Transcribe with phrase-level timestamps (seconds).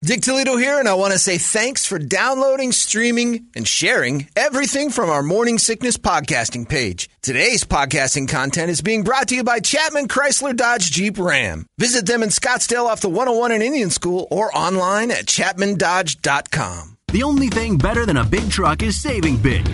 [0.00, 4.90] Dick Toledo here, and I want to say thanks for downloading, streaming, and sharing everything
[4.90, 7.10] from our Morning Sickness podcasting page.
[7.20, 11.66] Today's podcasting content is being brought to you by Chapman Chrysler Dodge Jeep Ram.
[11.78, 16.96] Visit them in Scottsdale off the 101 in Indian School or online at chapmandodge.com.
[17.08, 19.68] The only thing better than a big truck is saving big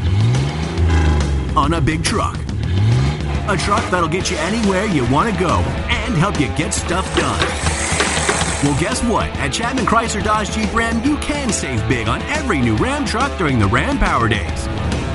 [1.55, 2.37] on a big truck.
[3.49, 7.05] A truck that'll get you anywhere you want to go and help you get stuff
[7.15, 7.74] done.
[8.65, 9.29] Well, guess what?
[9.37, 13.37] At Chapman Chrysler Dodge Jeep Ram, you can save big on every new Ram truck
[13.37, 14.67] during the Ram Power Days.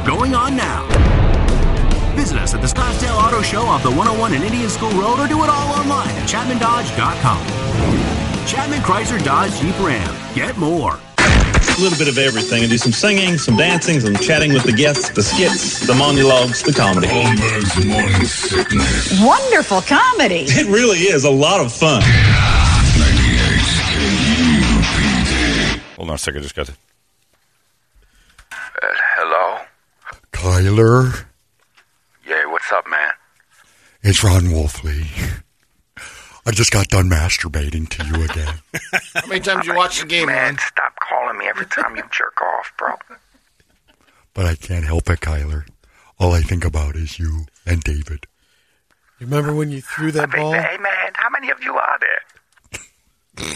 [0.05, 0.85] Going on now.
[2.15, 5.27] Visit us at the Scottsdale Auto Show off the 101 and Indian School Road or
[5.27, 8.45] do it all online at ChapmanDodge.com.
[8.45, 10.15] Chapman Chrysler Dodge Jeep Ram.
[10.35, 10.99] Get more.
[11.17, 12.61] A little bit of everything.
[12.61, 16.61] and do some singing, some dancing, some chatting with the guests, the skits, the monologues,
[16.61, 17.07] the comedy.
[19.25, 20.45] Wonderful comedy.
[20.49, 22.03] It really is a lot of fun.
[22.05, 22.58] Hold
[26.09, 26.39] on a second.
[26.39, 26.73] I just got to.
[28.51, 29.59] Uh, hello?
[30.31, 31.25] Kyler,
[32.25, 33.11] Yeah, what's up, man?
[34.01, 35.05] it's Ron Wolfley.
[36.45, 38.55] I just got done masturbating to you again.
[39.13, 40.57] How many times you watch the game, Man, man?
[40.59, 42.95] stop calling me every time you jerk off, bro.
[44.33, 45.65] but I can't help it, Kyler.
[46.17, 48.25] All I think about is you and David.
[49.19, 50.53] You remember when you threw that ball?
[50.53, 53.51] Hey, man, how many of you are there?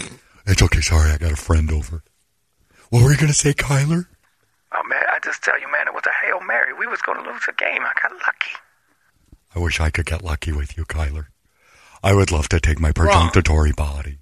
[0.46, 0.80] It's okay.
[0.82, 2.02] Sorry, I got a friend over.
[2.94, 4.06] What were you going to say, Kyler?
[4.70, 6.72] Oh, man, I just tell you, man, it was a Hail Mary.
[6.72, 7.82] We was going to lose a game.
[7.82, 8.52] I got lucky.
[9.52, 11.26] I wish I could get lucky with you, Kyler.
[12.04, 14.18] I would love to take my perjunctory body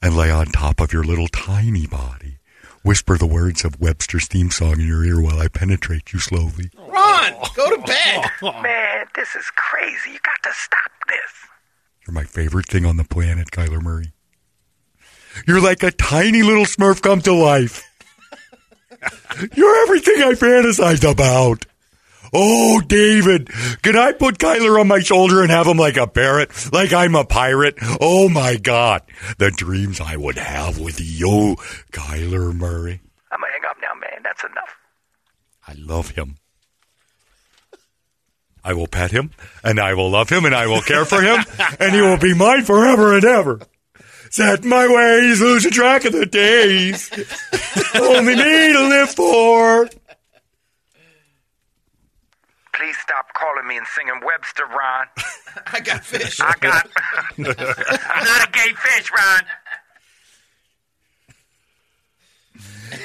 [0.00, 2.38] and lay on top of your little tiny body,
[2.84, 6.70] whisper the words of Webster's theme song in your ear while I penetrate you slowly.
[6.78, 8.30] Ron, go to bed.
[8.62, 10.12] Man, this is crazy.
[10.12, 11.50] You got to stop this.
[12.06, 14.12] You're my favorite thing on the planet, Kyler Murray.
[15.48, 17.90] You're like a tiny little Smurf come to life.
[19.54, 21.66] You're everything I fantasized about.
[22.32, 23.48] Oh, David,
[23.82, 27.14] can I put Kyler on my shoulder and have him like a parrot, like I'm
[27.14, 27.76] a pirate?
[28.00, 29.02] Oh my God,
[29.38, 31.56] the dreams I would have with you,
[31.92, 33.00] Kyler Murray.
[33.30, 34.20] I'm going to hang up now, man.
[34.24, 34.76] That's enough.
[35.68, 36.36] I love him.
[38.64, 39.30] I will pet him,
[39.62, 41.44] and I will love him, and I will care for him,
[41.78, 43.60] and he will be mine forever and ever.
[44.34, 47.08] Set my ways, losing track of the days.
[47.94, 49.88] Only me to live for.
[52.72, 55.06] Please stop calling me and singing Webster, Ron.
[55.72, 56.40] I got fish.
[56.40, 56.88] I got.
[57.38, 59.44] I'm not a gay fish, Ron.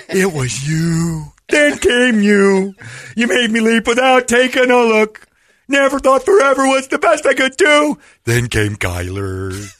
[0.09, 1.25] It was you.
[1.47, 2.73] Then came you.
[3.15, 5.27] You made me leap without taking a look.
[5.67, 7.99] Never thought forever was the best I could do.
[8.25, 9.75] Then came Kyler.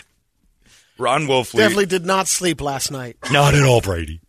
[0.98, 1.58] Ron Wolfley.
[1.58, 3.16] Definitely did not sleep last night.
[3.30, 4.20] Not at all, Brady.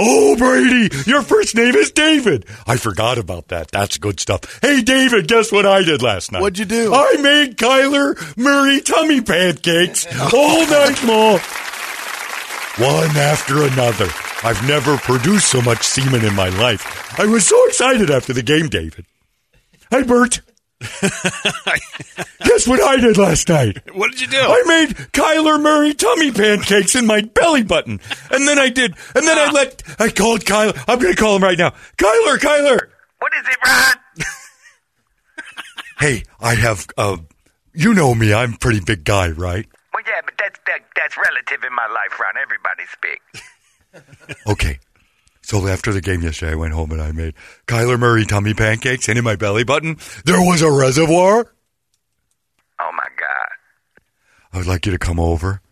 [0.00, 2.46] Oh, Brady, your first name is David.
[2.66, 3.70] I forgot about that.
[3.72, 4.60] That's good stuff.
[4.62, 6.40] Hey, David, guess what I did last night?
[6.40, 6.94] What'd you do?
[6.94, 11.40] I made Kyler Murray tummy pancakes all night long.
[12.78, 14.08] One after another.
[14.44, 17.18] I've never produced so much semen in my life.
[17.18, 19.04] I was so excited after the game, David.
[19.90, 20.42] Hi, Bert.
[20.80, 23.78] Guess what I did last night?
[23.94, 24.38] What did you do?
[24.40, 28.00] I made Kyler Murray tummy pancakes in my belly button.
[28.30, 30.80] And then I did, and then I let, I called Kyler.
[30.86, 31.70] I'm going to call him right now.
[31.96, 32.88] Kyler, Kyler.
[33.18, 34.24] What is it, Ron?
[35.98, 37.16] Hey, I have, uh,
[37.74, 38.32] you know me.
[38.32, 39.66] I'm a pretty big guy, right?
[39.92, 42.34] Well, yeah, but that's that, that's relative in my life, Ron.
[42.40, 43.20] Everybody's big.
[44.46, 44.78] Okay.
[45.48, 47.32] So after the game yesterday, I went home and I made
[47.66, 49.96] Kyler Murray tummy pancakes, and in my belly button,
[50.26, 51.54] there was a reservoir.
[52.78, 54.02] Oh my God.
[54.52, 55.62] I would like you to come over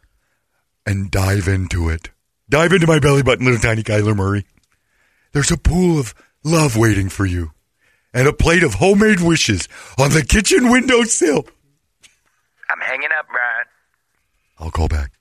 [0.86, 2.08] and dive into it.
[2.48, 4.46] Dive into my belly button, little tiny Kyler Murray.
[5.32, 7.50] There's a pool of love waiting for you,
[8.14, 9.68] and a plate of homemade wishes
[9.98, 11.44] on the kitchen windowsill.
[12.70, 13.66] I'm hanging up, Brian.
[14.58, 15.12] I'll call back.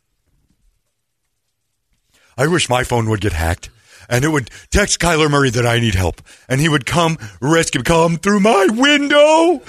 [2.37, 3.69] I wish my phone would get hacked
[4.09, 7.83] and it would text Kyler Murray that I need help and he would come rescue
[7.83, 9.61] come through my window.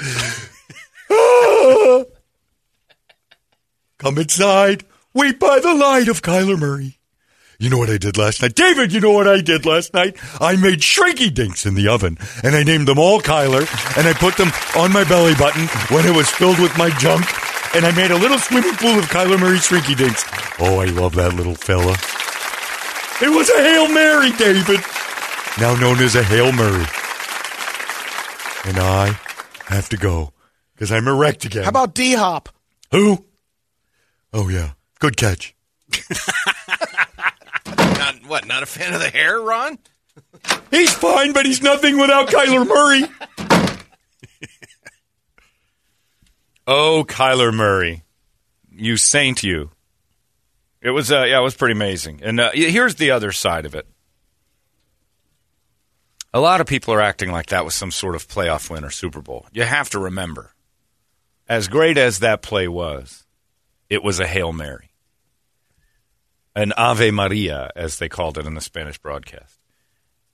[3.98, 4.84] Come inside.
[5.14, 6.98] Wait by the light of Kyler Murray.
[7.58, 8.54] You know what I did last night?
[8.54, 10.18] David, you know what I did last night?
[10.38, 13.66] I made shrinky dinks in the oven and I named them all Kyler
[13.96, 17.24] and I put them on my belly button when it was filled with my junk
[17.74, 20.24] and I made a little swimming pool of Kyler Murray shrinky dinks.
[20.60, 21.96] Oh, I love that little fella.
[23.22, 24.80] It was a Hail Mary, David.
[25.58, 26.84] Now known as a Hail Mary.
[28.66, 29.18] And I
[29.68, 30.32] have to go
[30.74, 31.62] because I'm erect again.
[31.62, 32.50] How about D Hop?
[32.92, 33.24] Who?
[34.32, 34.72] Oh, yeah.
[34.98, 35.54] Good catch.
[37.66, 39.78] Not, what, not a fan of the hair, Ron?
[40.70, 43.04] He's fine, but he's nothing without Kyler Murray.
[46.66, 48.04] oh, Kyler Murray.
[48.70, 49.70] You saint you.
[50.86, 52.20] It was uh, yeah, it was pretty amazing.
[52.22, 53.88] And uh, here's the other side of it.
[56.32, 58.90] A lot of people are acting like that was some sort of playoff win or
[58.90, 59.46] Super Bowl.
[59.52, 60.52] You have to remember,
[61.48, 63.26] as great as that play was,
[63.90, 64.92] it was a hail mary,
[66.54, 69.58] an Ave Maria, as they called it in the Spanish broadcast,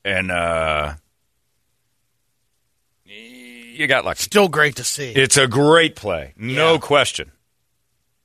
[0.05, 0.97] and uh,
[3.07, 4.23] you got lucky.
[4.23, 5.13] Still great to see.
[5.13, 7.33] It's a great play, no question.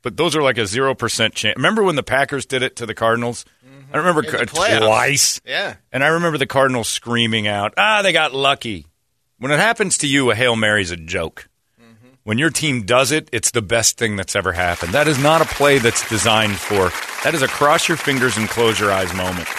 [0.07, 1.57] But those are like a zero percent chance.
[1.57, 3.44] Remember when the Packers did it to the Cardinals?
[3.92, 4.77] I remember In the c- playoffs.
[4.80, 5.42] twice.
[5.45, 5.75] Yeah.
[5.92, 8.86] And I remember the Cardinals screaming out, "Ah, they got lucky."
[9.38, 11.50] When it happens to you, a hail mary's a joke.
[12.24, 14.94] When your team does it, it's the best thing that's ever happened.
[14.94, 16.89] That is not a play that's designed for.
[17.25, 19.50] That is a cross your fingers and close your eyes moment.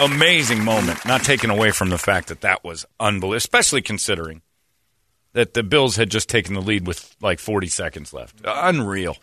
[0.00, 1.04] Amazing moment.
[1.06, 4.42] Not taken away from the fact that that was unbelievable, especially considering
[5.32, 8.40] that the Bills had just taken the lead with like 40 seconds left.
[8.44, 9.16] Unreal.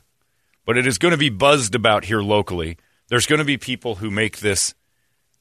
[0.66, 2.78] But it is going to be buzzed about here locally.
[3.10, 4.74] There's going to be people who make this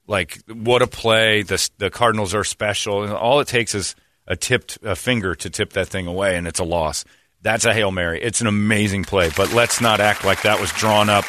[0.06, 1.42] like what a play.
[1.42, 3.94] The the Cardinals are special, and all it takes is
[4.26, 7.04] a tipped a finger to tip that thing away, and it's a loss.
[7.40, 8.20] That's a hail mary.
[8.22, 11.25] It's an amazing play, but let's not act like that was drawn up,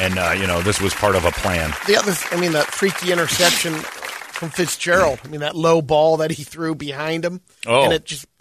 [0.00, 1.72] and uh, you know this was part of a plan.
[1.86, 5.20] The other, th- I mean, that freaky interception from Fitzgerald.
[5.24, 7.84] I mean, that low ball that he threw behind him, Oh.
[7.84, 8.26] and it just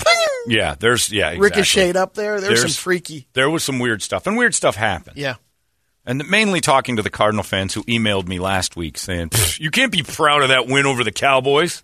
[0.47, 1.43] Yeah, there's yeah exactly.
[1.49, 2.39] ricocheted up there.
[2.41, 3.27] There's, There's- some freaky.
[3.33, 5.17] There was some weird stuff, and weird stuff happened.
[5.17, 5.35] Yeah,
[6.05, 9.91] And mainly talking to the Cardinal fans who emailed me last week saying, "You can't
[9.91, 11.83] be proud of that win over the Cowboys.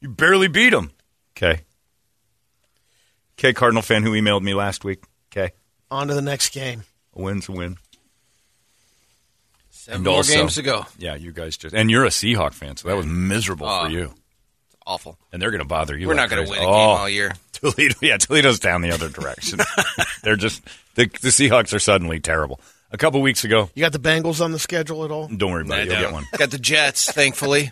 [0.00, 0.92] You barely beat them."
[1.36, 1.62] Okay.
[3.38, 5.02] Okay, Cardinal fan who emailed me last week.
[5.32, 5.52] Okay,
[5.90, 6.84] on to the next game.
[7.14, 7.76] a win's a win.
[9.70, 10.86] Seven And more also- games to go.
[10.98, 13.80] Yeah, you guys just and you're a Seahawk fan, so that was miserable Oh.
[13.80, 13.88] for ah.
[13.88, 14.14] you.
[14.90, 15.16] Awful.
[15.32, 16.08] And they're going to bother you.
[16.08, 17.32] We're like not going to win a game Oh, all year.
[17.52, 19.60] Toledo, yeah, Toledo's down the other direction.
[20.24, 20.62] they're just
[20.96, 22.60] the, the Seahawks are suddenly terrible.
[22.90, 25.28] A couple weeks ago, You got the Bengals on the schedule at all?
[25.28, 26.02] don't worry about I it, you'll don't.
[26.06, 26.24] get one.
[26.36, 27.70] Got the Jets, thankfully.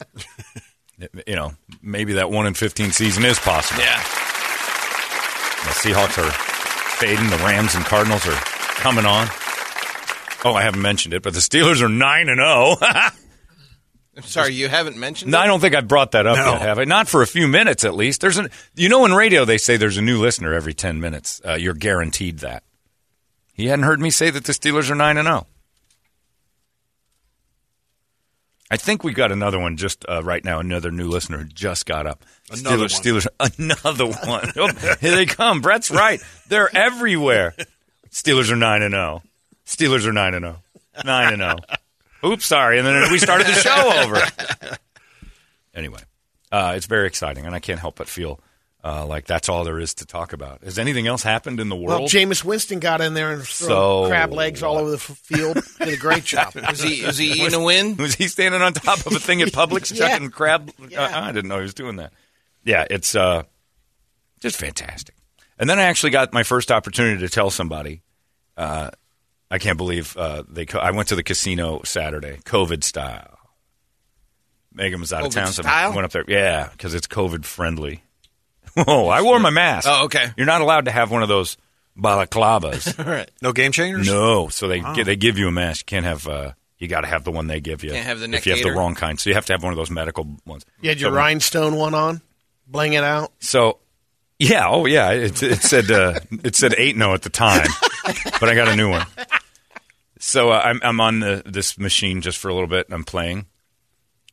[1.26, 3.80] you know, maybe that one in fifteen season is possible.
[3.82, 3.96] yeah.
[5.64, 6.30] The Seahawks are
[7.00, 7.30] fading.
[7.30, 8.38] The Rams and Cardinals are
[8.80, 9.26] coming on.
[10.44, 12.76] Oh, I haven't mentioned it, but the Steelers are nine and oh.
[12.78, 13.10] zero.
[14.18, 15.42] I'm sorry, you haven't mentioned No, it?
[15.42, 16.52] I don't think I brought that up No.
[16.52, 16.84] yet, have I?
[16.84, 18.20] Not for a few minutes, at least.
[18.20, 21.40] There's an, you know, in radio they say there's a new listener every ten minutes.
[21.46, 22.64] Uh, you're guaranteed that.
[23.54, 25.46] He hadn't heard me say that the Steelers are nine and zero.
[28.70, 30.58] I think we got another one just uh, right now.
[30.58, 32.24] Another new listener who just got up.
[32.50, 34.52] Another Steelers, Steelers, another one.
[34.56, 35.60] Oh, here they come.
[35.62, 36.20] Brett's right.
[36.48, 37.54] They're everywhere.
[38.10, 39.22] Steelers are nine and zero.
[39.64, 40.56] Steelers are nine and zero.
[41.04, 41.56] Nine and zero.
[42.24, 42.78] Oops, sorry.
[42.78, 44.20] And then we started the show over.
[45.74, 46.00] Anyway,
[46.50, 48.40] uh, it's very exciting, and I can't help but feel
[48.82, 50.62] uh, like that's all there is to talk about.
[50.64, 51.88] Has anything else happened in the world?
[51.88, 52.10] Well, world?
[52.10, 55.58] Jameis Winston got in there and threw So- crab legs all over the f- field.
[55.78, 56.54] Did a great job.
[56.68, 57.96] Was he, was he eating a win?
[57.98, 60.08] was he standing on top of a thing at Publix Yeah.
[60.08, 60.70] chucking crab?
[60.88, 61.02] Yeah.
[61.04, 62.12] Uh, I didn't know he was doing that.
[62.64, 63.44] Yeah, it's uh,
[64.40, 65.14] just fantastic.
[65.58, 68.02] And then I actually got my first opportunity to tell somebody.
[69.50, 70.66] I can't believe uh, they.
[70.66, 73.38] Co- I went to the casino Saturday, COVID style.
[74.72, 75.92] Megan was out of COVID town, so I style?
[75.94, 76.24] went up there.
[76.28, 78.02] Yeah, because it's COVID friendly.
[78.86, 79.88] Oh, I wore my mask.
[79.90, 80.26] Oh, okay.
[80.36, 81.56] You're not allowed to have one of those
[81.98, 82.96] balaclavas.
[83.04, 83.28] All right.
[83.42, 84.06] No game changers?
[84.06, 85.90] No, so they gi- they give you a mask.
[85.90, 86.28] You can't have.
[86.28, 87.90] Uh, you got to have the one they give you.
[87.90, 89.18] Can't have the if you have the wrong kind.
[89.18, 90.64] So you have to have one of those medical ones.
[90.80, 92.20] You had your so, rhinestone one on,
[92.68, 93.32] bling it out.
[93.40, 93.78] So,
[94.38, 97.66] yeah, oh yeah, it, it said uh, it said eight no at the time,
[98.40, 99.04] but I got a new one.
[100.18, 103.04] So uh, I'm I'm on the this machine just for a little bit, and I'm
[103.04, 103.46] playing,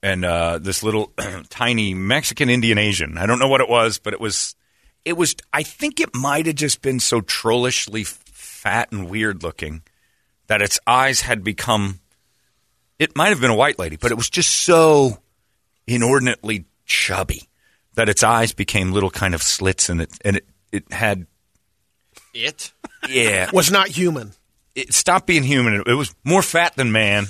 [0.01, 1.13] and uh, this little
[1.50, 3.18] tiny Mexican Indian Asian.
[3.18, 4.56] I don't know what it was, but it was
[5.04, 5.36] it was.
[5.54, 9.84] I think it might have just been so trollishly fat and weird looking
[10.48, 12.00] that its eyes had become.
[12.98, 15.20] It might have been a white lady, but it was just so
[15.86, 17.50] inordinately chubby
[17.96, 21.27] that its eyes became little kind of slits, and it and it it had
[22.34, 22.72] It?
[23.08, 24.34] yeah Was not human.
[24.75, 25.82] It stopped being human.
[25.88, 27.25] It was more fat than man,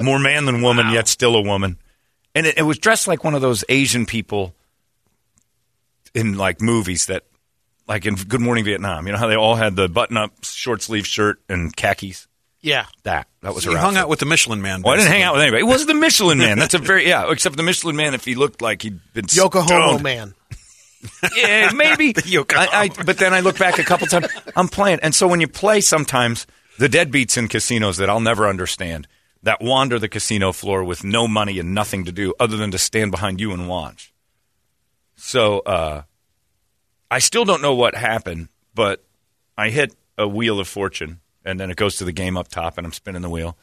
[0.00, 1.78] more man than woman, yet still a woman.
[2.34, 4.54] And it, it was dressed like one of those Asian people
[6.14, 7.24] in like movies that,
[7.86, 9.06] like in Good Morning Vietnam.
[9.06, 12.26] You know how they all had the button-up short sleeve shirt and khakis.
[12.60, 12.86] Yeah.
[13.02, 13.76] That that was So her.
[13.76, 14.80] you hung out with the Michelin Man.
[14.82, 15.60] Well, I didn't hang out with anybody.
[15.62, 16.58] It was the Michelin Man.
[16.58, 17.30] That's a very yeah.
[17.30, 20.02] Except the Michelin Man, if he looked like he'd been Yokohama stoned.
[20.02, 20.34] man.
[21.36, 22.12] Yeah, maybe.
[22.56, 24.26] I, I, but then I look back a couple times.
[24.56, 26.46] I'm playing, and so when you play, sometimes
[26.78, 29.06] the deadbeats in casinos that I'll never understand
[29.42, 32.78] that wander the casino floor with no money and nothing to do other than to
[32.78, 34.12] stand behind you and watch.
[35.16, 36.02] So uh,
[37.10, 39.04] I still don't know what happened, but
[39.56, 42.78] I hit a wheel of fortune, and then it goes to the game up top,
[42.78, 43.56] and I'm spinning the wheel,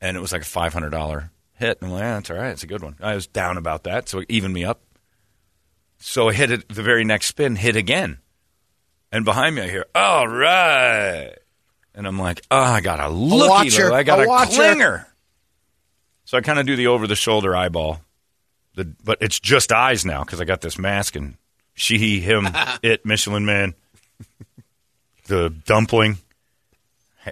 [0.00, 1.78] and it was like a five hundred dollar hit.
[1.80, 2.50] And I'm like, yeah, that's all right.
[2.50, 2.96] It's a good one.
[3.00, 4.80] I was down about that, so it evened me up.
[6.00, 8.18] So I hit it the very next spin, hit again.
[9.12, 11.34] And behind me I hear, all right.
[11.94, 13.94] And I'm like, oh, I got a looky watcher, though.
[13.94, 15.06] I got a a, clinger.
[16.24, 18.00] So I kind of do the over the shoulder eyeball.
[18.76, 21.34] The, but it's just eyes now because I got this mask and
[21.74, 22.48] she, him,
[22.82, 23.74] it, Michelin man,
[25.26, 26.18] the dumpling.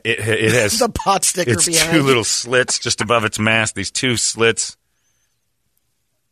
[0.04, 3.74] It, it has The pot sticker it's two little slits just above its mask.
[3.74, 4.76] These two slits.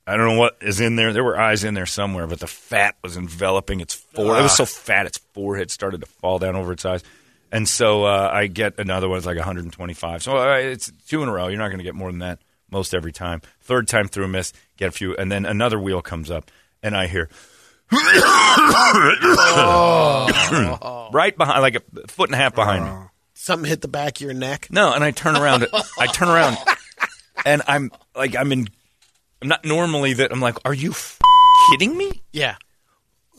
[0.07, 1.13] I don't know what is in there.
[1.13, 4.41] There were eyes in there somewhere, but the fat was enveloping its forehead.
[4.41, 7.03] It was so fat, its forehead started to fall down over its eyes.
[7.51, 9.19] And so uh, I get another one.
[9.19, 10.23] It's like 125.
[10.23, 11.49] So uh, it's two in a row.
[11.49, 12.39] You're not going to get more than that
[12.71, 13.43] most every time.
[13.61, 16.51] Third time through a miss, get a few, and then another wheel comes up,
[16.83, 17.29] and I hear
[21.13, 22.91] right behind, like a foot and a half behind me.
[23.35, 24.69] Something hit the back of your neck.
[24.71, 25.67] No, and I turn around.
[25.99, 26.57] I turn around,
[27.47, 28.69] and I'm like, I'm in.
[29.43, 30.33] I'm not normally that.
[30.33, 31.19] I'm like, are you f-
[31.71, 32.23] kidding me?
[32.33, 32.57] Yeah.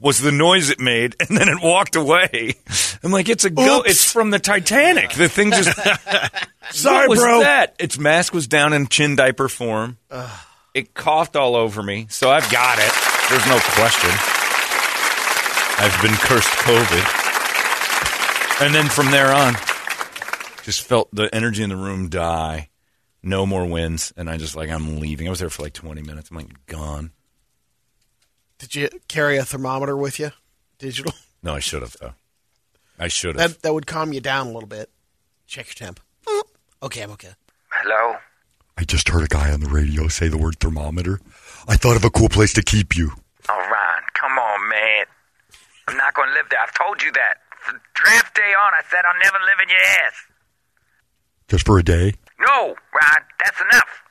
[0.00, 2.54] Was the noise it made, and then it walked away.
[3.04, 3.82] I'm like, it's a go.
[3.82, 5.12] It's from the Titanic.
[5.12, 5.78] The thing just.
[6.72, 7.40] Sorry, what was bro.
[7.40, 7.76] that?
[7.78, 9.98] Its mask was down in chin diaper form.
[10.74, 12.92] It coughed all over me, so I've got it.
[13.30, 14.10] There's no question.
[15.78, 17.20] I've been cursed COVID.
[18.66, 19.54] And then from there on,
[20.64, 22.70] just felt the energy in the room die.
[23.22, 24.12] No more wins.
[24.16, 25.26] And I just like, I'm leaving.
[25.26, 26.30] I was there for like 20 minutes.
[26.30, 27.12] I'm like, gone.
[28.58, 30.30] Did you carry a thermometer with you?
[30.78, 31.12] Digital?
[31.42, 32.14] No, I should have, though.
[32.98, 33.54] I should have.
[33.54, 34.90] That that would calm you down a little bit.
[35.46, 35.98] Check your temp.
[36.82, 37.32] Okay, I'm okay.
[37.70, 38.16] Hello?
[38.78, 41.20] I just heard a guy on the radio say the word thermometer.
[41.68, 43.12] I thought of a cool place to keep you.
[43.48, 45.04] Oh, Ron, come on, man.
[45.88, 46.60] I'm not going to live there.
[46.60, 47.38] I've told you that.
[47.60, 50.14] From draft day on, I said I'll never live in your ass.
[51.48, 52.14] Just for a day?
[52.40, 54.02] No, Ron, that's enough.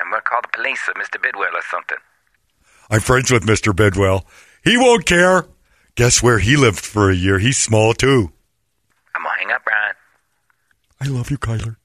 [0.00, 1.20] I'm going to call the police or Mr.
[1.20, 1.98] Bidwill or something.
[2.90, 3.72] I'm friends with Mr.
[3.72, 4.24] Bidwill.
[4.64, 5.46] He won't care.
[5.96, 7.38] Guess where he lived for a year?
[7.38, 8.32] He's small, too.
[9.14, 9.94] I'm going to hang up, Ron.
[11.00, 11.76] I love you, Kyler.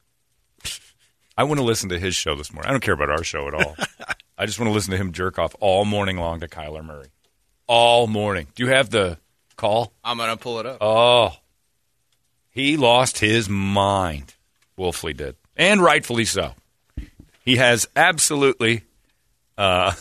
[1.37, 2.69] I want to listen to his show this morning.
[2.69, 3.75] I don't care about our show at all.
[4.37, 7.09] I just want to listen to him jerk off all morning long to Kyler Murray.
[7.67, 8.47] All morning.
[8.55, 9.17] Do you have the
[9.55, 9.93] call?
[10.03, 10.77] I'm going to pull it up.
[10.81, 11.33] Oh.
[12.51, 14.35] He lost his mind.
[14.77, 15.35] Wolfley did.
[15.55, 16.53] And rightfully so.
[17.45, 18.83] He has absolutely,
[19.57, 19.93] uh,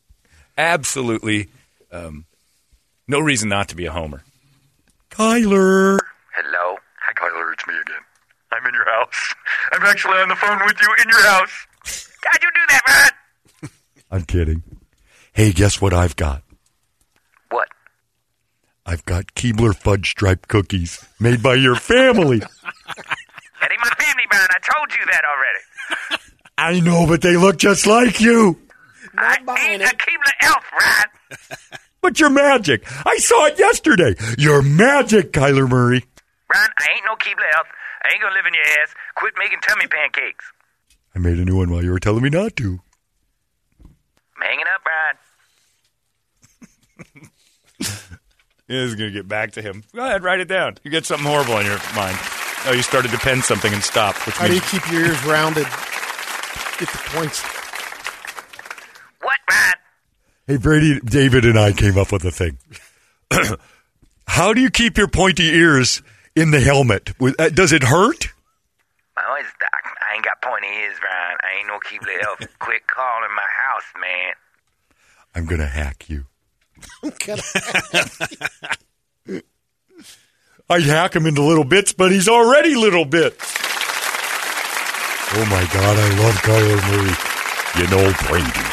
[0.58, 1.48] absolutely
[1.90, 2.24] um,
[3.06, 4.22] no reason not to be a homer.
[5.10, 5.98] Kyler.
[6.34, 6.76] Hello?
[7.00, 7.52] Hi, Kyler.
[7.52, 8.02] It's me again.
[8.52, 9.34] I'm in your house.
[9.72, 11.66] I'm actually on the phone with you in your house.
[12.24, 13.10] How'd you do that,
[13.62, 13.70] Ron?
[14.10, 14.62] I'm kidding.
[15.32, 16.42] Hey, guess what I've got?
[17.50, 17.68] What?
[18.86, 22.42] I've got Keebler fudge stripe cookies made by your family.
[23.74, 24.48] That my family, Ron.
[24.50, 26.22] I told you that already.
[26.58, 28.58] I know, but they look just like you.
[29.16, 29.38] I
[29.68, 31.38] ain't a Keebler elf, Ron.
[32.00, 32.84] But you're magic.
[33.06, 34.14] I saw it yesterday.
[34.36, 36.04] You're magic, Kyler Murray.
[36.52, 37.66] Ron, I ain't no Keebler elf.
[38.04, 38.92] I ain't gonna live in your ass.
[39.14, 40.44] Quit making tummy pancakes.
[41.14, 42.78] I made a new one while you were telling me not to.
[43.82, 44.82] I'm hanging up,
[47.06, 47.28] Ron.
[47.78, 48.10] This
[48.68, 49.82] is going to get back to him.
[49.94, 50.76] Go ahead, write it down.
[50.82, 52.18] You get something horrible on your mind.
[52.66, 55.22] Oh, you started to pen something and stopped, which How do you keep your ears
[55.24, 55.66] rounded?
[56.78, 57.42] Get the points.
[59.20, 59.74] What, Ron?
[60.46, 62.58] Hey, Brady, David and I came up with a thing.
[64.26, 66.02] How do you keep your pointy ears
[66.34, 67.12] in the helmet.
[67.20, 68.28] Uh, Does it hurt?
[69.16, 71.36] Oh, it's I ain't got pointy ears, Brian.
[71.42, 72.40] I ain't no Keebler elf.
[72.58, 74.32] Quit calling my house, man.
[75.34, 76.26] I'm going to hack you.
[80.70, 83.52] I'd hack him into little bits, but he's already little bits.
[85.36, 87.16] Oh my God, I love Kyler Murray.
[87.76, 88.70] You know, Brady.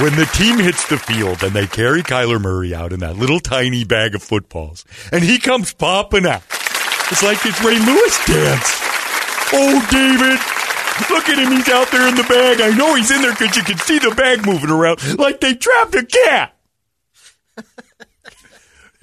[0.00, 3.40] When the team hits the field and they carry Kyler Murray out in that little
[3.40, 6.42] tiny bag of footballs, and he comes popping out,
[7.10, 8.80] it's like it's Ray Lewis dance.
[9.52, 10.38] Oh, David,
[11.10, 11.52] look at him.
[11.52, 12.60] He's out there in the bag.
[12.60, 15.54] I know he's in there because you can see the bag moving around like they
[15.54, 16.56] trapped a cat.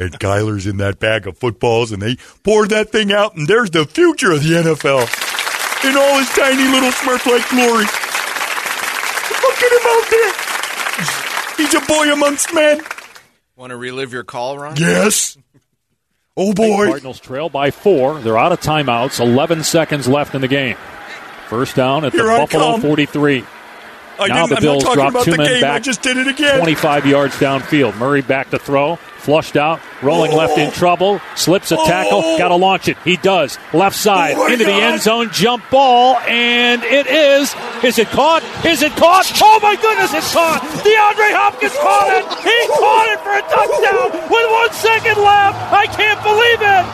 [0.04, 3.72] And Kyler's in that bag of footballs, and they poured that thing out, and there's
[3.72, 5.08] the future of the NFL
[5.90, 7.86] in all his tiny little Smurf-like glory.
[9.44, 10.34] Look at him out there.
[11.58, 12.82] He's a boy amongst men.
[13.56, 14.76] Want to relive your call, Ron?
[14.78, 15.38] Yes.
[16.36, 16.88] Oh boy.
[16.88, 18.20] Cardinals trail by four.
[18.20, 19.20] They're out of timeouts.
[19.20, 20.78] 11 seconds left in the game.
[21.48, 22.82] First down at the I Buffalo come.
[22.82, 23.46] 43.
[24.20, 25.62] I now the I'm Bills not talking drop about two the men game.
[25.62, 25.76] back.
[25.76, 26.58] I just did it again.
[26.60, 27.98] 25 yards downfield.
[27.98, 28.98] Murray back to throw.
[29.24, 29.80] Flushed out.
[30.02, 30.72] Rolling left in oh!
[30.72, 31.22] trouble.
[31.36, 32.22] Slips a tackle.
[32.24, 32.38] Oh.
[32.38, 32.98] Got to launch it.
[33.06, 33.58] He does.
[33.74, 34.36] Left side.
[34.36, 35.30] Oh into the end zone.
[35.32, 36.18] Jump ball.
[36.28, 37.56] And it is.
[37.84, 38.44] Is it caught?
[38.66, 39.32] Is it caught?
[39.42, 40.62] Oh my goodness, it's caught.
[40.62, 42.24] DeAndre Hopkins caught it.
[42.44, 45.72] He caught it for a touchdown with one second left.
[45.72, 46.86] I can't believe it.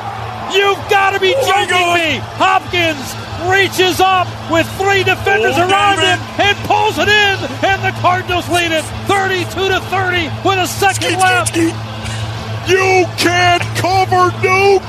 [0.54, 1.98] You've got to be Oh joking God.
[1.98, 2.18] me.
[2.38, 3.06] Hopkins
[3.50, 8.48] reaches up with three defenders Oh, around him and pulls it in, and the Cardinals
[8.50, 11.48] lead it 32 to 30 with a second Skeet, left.
[11.50, 12.70] skeet, skeet.
[12.70, 14.86] You can't cover Duke.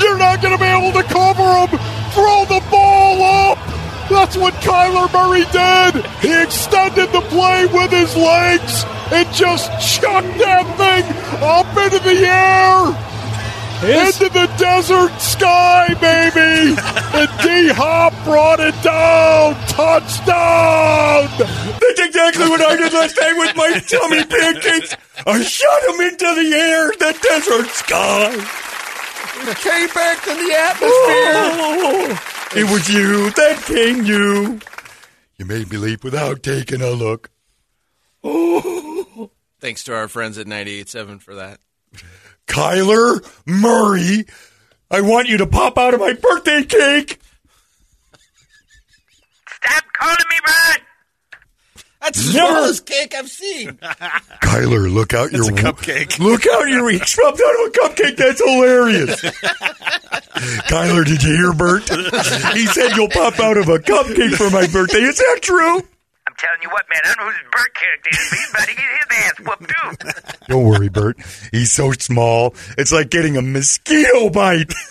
[0.00, 1.78] You're not going to be able to cover him.
[2.12, 3.22] Throw the ball
[3.52, 3.58] up.
[4.10, 6.04] That's what Kyler Murray did.
[6.20, 11.04] He extended the play with his legs and just chucked that thing
[11.42, 12.92] up into the air.
[13.80, 16.74] His- Into the desert sky, baby!
[16.76, 19.54] and D Hop brought it down!
[19.68, 21.28] Touchdown!
[21.38, 24.96] That's exactly what I did last night with my tummy pancakes!
[25.26, 28.30] I shot them into the air, the desert sky!
[29.60, 31.34] Came back to the atmosphere.
[31.36, 32.20] Oh,
[32.56, 34.58] it was you, that came you!
[35.36, 37.30] You made me leap without taking a look.
[38.24, 41.60] Oh, Thanks to our friends at 98.7 for that.
[42.46, 44.24] Kyler Murray,
[44.90, 47.20] I want you to pop out of my birthday cake!
[49.48, 50.80] Stop calling me, Brian.
[52.02, 53.68] That's the Never- smallest cake I've seen.
[54.42, 56.18] Kyler, look out your a cupcake.
[56.20, 58.16] Look out your he dropped out of a cupcake.
[58.16, 59.20] That's hilarious.
[60.70, 61.82] Kyler, did you hear Bert?
[62.54, 65.00] He said you'll pop out of a cupcake for my birthday.
[65.00, 65.82] Is that true?
[66.46, 67.00] Telling you what, man.
[67.04, 69.40] I don't know who this Bert character is, but he's about to get his ass
[69.40, 70.46] whooped too.
[70.48, 71.16] Don't worry, Bert.
[71.50, 72.54] He's so small.
[72.78, 74.72] It's like getting a mosquito bite.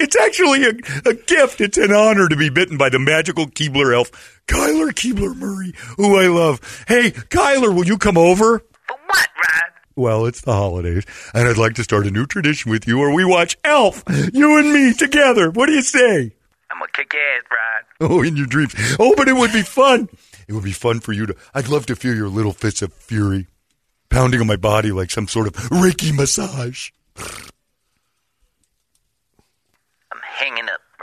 [0.00, 0.70] It's actually a,
[1.08, 1.60] a gift.
[1.60, 4.10] It's an honor to be bitten by the magical Keebler elf,
[4.48, 6.58] Kyler Keebler Murray, who I love.
[6.88, 8.58] Hey, Kyler, will you come over?
[8.58, 9.72] For what, Ryan?
[9.94, 13.14] Well, it's the holidays, and I'd like to start a new tradition with you where
[13.14, 14.02] we watch Elf,
[14.32, 15.52] you and me together.
[15.52, 16.32] What do you say?
[16.72, 18.10] I'm gonna kick ass, Brian.
[18.10, 18.74] Oh, in your dreams.
[18.98, 20.08] Oh, but it would be fun.
[20.48, 21.36] It would be fun for you to.
[21.54, 23.46] I'd love to feel your little fists of fury
[24.08, 26.90] pounding on my body like some sort of Reiki massage.
[30.12, 30.68] I'm hanging.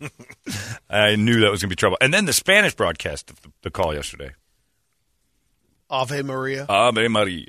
[0.90, 1.98] I knew that was going to be trouble.
[2.00, 4.30] And then the Spanish broadcast of the, the call yesterday.
[5.90, 6.66] Ave Maria.
[6.68, 7.46] Ave Maria.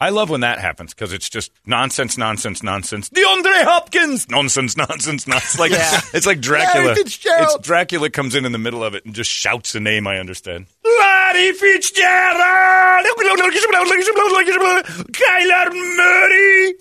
[0.00, 3.10] I love when that happens because it's just nonsense, nonsense, nonsense.
[3.10, 5.58] DeAndre Hopkins, nonsense, nonsense, nonsense.
[5.58, 6.00] Like Yeah.
[6.14, 6.84] it's like Dracula.
[6.84, 7.56] Larry Fitzgerald.
[7.56, 10.18] It's Dracula comes in in the middle of it and just shouts a name I
[10.18, 10.66] understand.
[10.84, 12.94] Larry Fitzgerald,
[15.12, 16.74] Kyler Murray.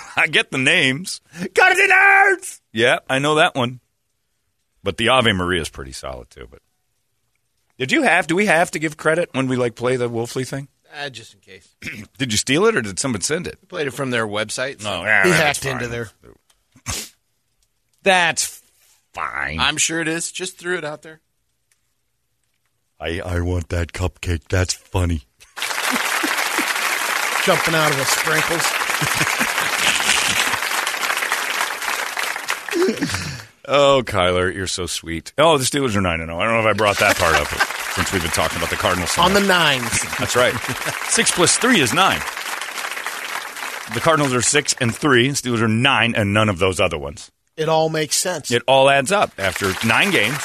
[0.16, 1.20] I get the names.
[1.54, 2.60] Cardinals.
[2.72, 3.80] Yeah, I know that one.
[4.82, 6.46] But the Ave Maria is pretty solid too.
[6.50, 6.60] But
[7.78, 8.26] did you have?
[8.26, 10.68] Do we have to give credit when we like play the Wolfley thing?
[10.94, 11.74] Uh, just in case.
[12.18, 13.56] Did you steal it or did someone send it?
[13.62, 14.82] We Played it from their website.
[14.82, 15.90] so- No, yeah, He that's hacked into fine.
[15.90, 16.10] there.
[18.02, 18.60] That's
[19.14, 19.58] fine.
[19.58, 20.30] I'm sure it is.
[20.32, 21.20] Just threw it out there.
[23.00, 24.48] I I want that cupcake.
[24.50, 25.22] That's funny.
[27.46, 29.81] Jumping out of the sprinkles.
[33.68, 35.32] Oh, Kyler, you're so sweet.
[35.38, 36.38] Oh, the Steelers are 9 0.
[36.38, 37.46] I don't know if I brought that part up
[37.94, 39.12] since we've been talking about the Cardinals.
[39.12, 40.02] so On the nines.
[40.18, 40.52] That's right.
[41.08, 42.18] Six plus three is nine.
[43.94, 45.28] The Cardinals are six and three.
[45.28, 47.30] Steelers are nine and none of those other ones.
[47.56, 48.50] It all makes sense.
[48.50, 49.32] It all adds up.
[49.38, 50.42] After nine games,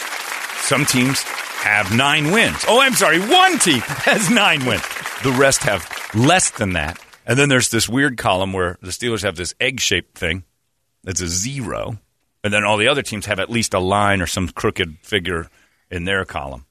[0.60, 2.66] some teams have nine wins.
[2.68, 3.20] Oh, I'm sorry.
[3.20, 4.84] One team has nine wins.
[5.24, 7.00] The rest have less than that.
[7.26, 10.44] And then there's this weird column where the Steelers have this egg shaped thing
[11.04, 11.98] that's a zero.
[12.48, 15.50] And then all the other teams have at least a line or some crooked figure
[15.92, 16.66] in their column.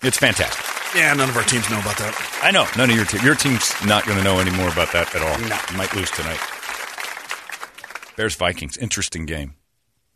[0.00, 0.64] It's fantastic.
[0.94, 2.14] Yeah, none of our teams know about that.
[2.40, 2.68] I know.
[2.78, 3.20] None of your team.
[3.24, 5.36] Your team's not going to know any more about that at all.
[5.50, 5.58] No.
[5.72, 6.38] You might lose tonight.
[8.16, 8.76] Bears Vikings.
[8.76, 9.56] Interesting game.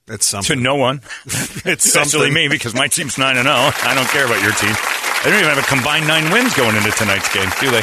[0.07, 0.59] It's something.
[0.59, 1.01] To no one.
[1.67, 3.53] It's Especially me because my team's 9 and 0.
[3.53, 4.71] I don't care about your team.
[5.25, 7.83] They don't even have a combined nine wins going into tonight's game, do they?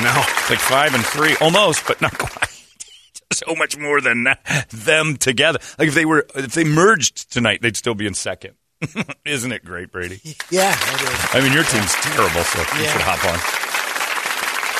[0.00, 0.24] No.
[0.40, 1.36] It's like 5 and 3.
[1.42, 2.53] Almost, but not quite.
[3.34, 4.26] So much more than
[4.70, 5.58] them together.
[5.78, 8.54] Like if they were if they merged tonight, they'd still be in second.
[9.24, 10.20] Isn't it great, Brady?
[10.50, 10.74] Yeah.
[11.32, 13.38] I mean, your team's terrible, so you should hop on.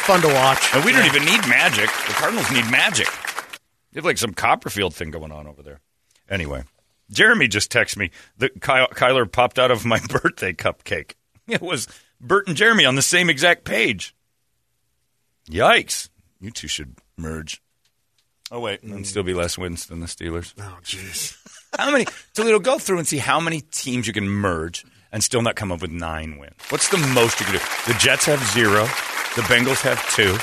[0.04, 0.74] Fun to watch.
[0.74, 1.86] And we don't even need magic.
[2.06, 3.06] The Cardinals need magic.
[3.92, 5.80] They have like some Copperfield thing going on over there.
[6.28, 6.64] Anyway,
[7.10, 11.12] Jeremy just texted me that Ky- Kyler popped out of my birthday cupcake.
[11.48, 11.88] It was
[12.20, 14.14] Bert and Jeremy on the same exact page.
[15.48, 16.08] Yikes.
[16.40, 17.62] You two should merge.
[18.50, 18.82] Oh, wait.
[18.82, 19.02] And hmm.
[19.02, 20.52] still be less wins than the Steelers.
[20.58, 21.36] Oh, jeez.
[21.78, 22.06] How many?
[22.34, 25.72] Toledo, go through and see how many teams you can merge and still not come
[25.72, 26.54] up with nine wins.
[26.68, 27.60] What's the most you can do?
[27.88, 28.84] The Jets have zero.
[29.34, 30.36] The Bengals have two.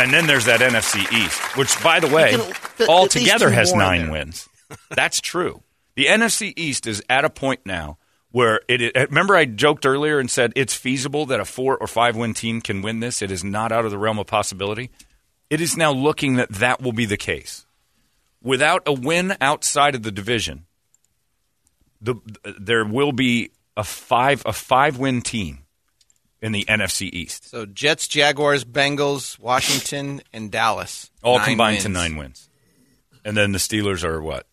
[0.00, 3.74] And then there's that NFC East, which, by the way, can fit at altogether has
[3.74, 4.48] nine wins.
[4.90, 5.62] That's true.
[5.94, 7.98] The NFC East is at a point now
[8.32, 8.82] where it.
[8.82, 12.34] is- Remember, I joked earlier and said it's feasible that a four or five win
[12.34, 13.22] team can win this.
[13.22, 14.90] It is not out of the realm of possibility.
[15.50, 17.66] It is now looking that that will be the case.
[18.42, 20.66] Without a win outside of the division,
[22.00, 22.16] the,
[22.58, 25.60] there will be a five a five win team
[26.42, 31.10] in the NFC East, So Jets, Jaguars, Bengals, Washington, and Dallas.
[31.22, 31.82] all Nine combined wins.
[31.84, 32.48] to nine wins.
[33.24, 34.46] And then the Steelers are what?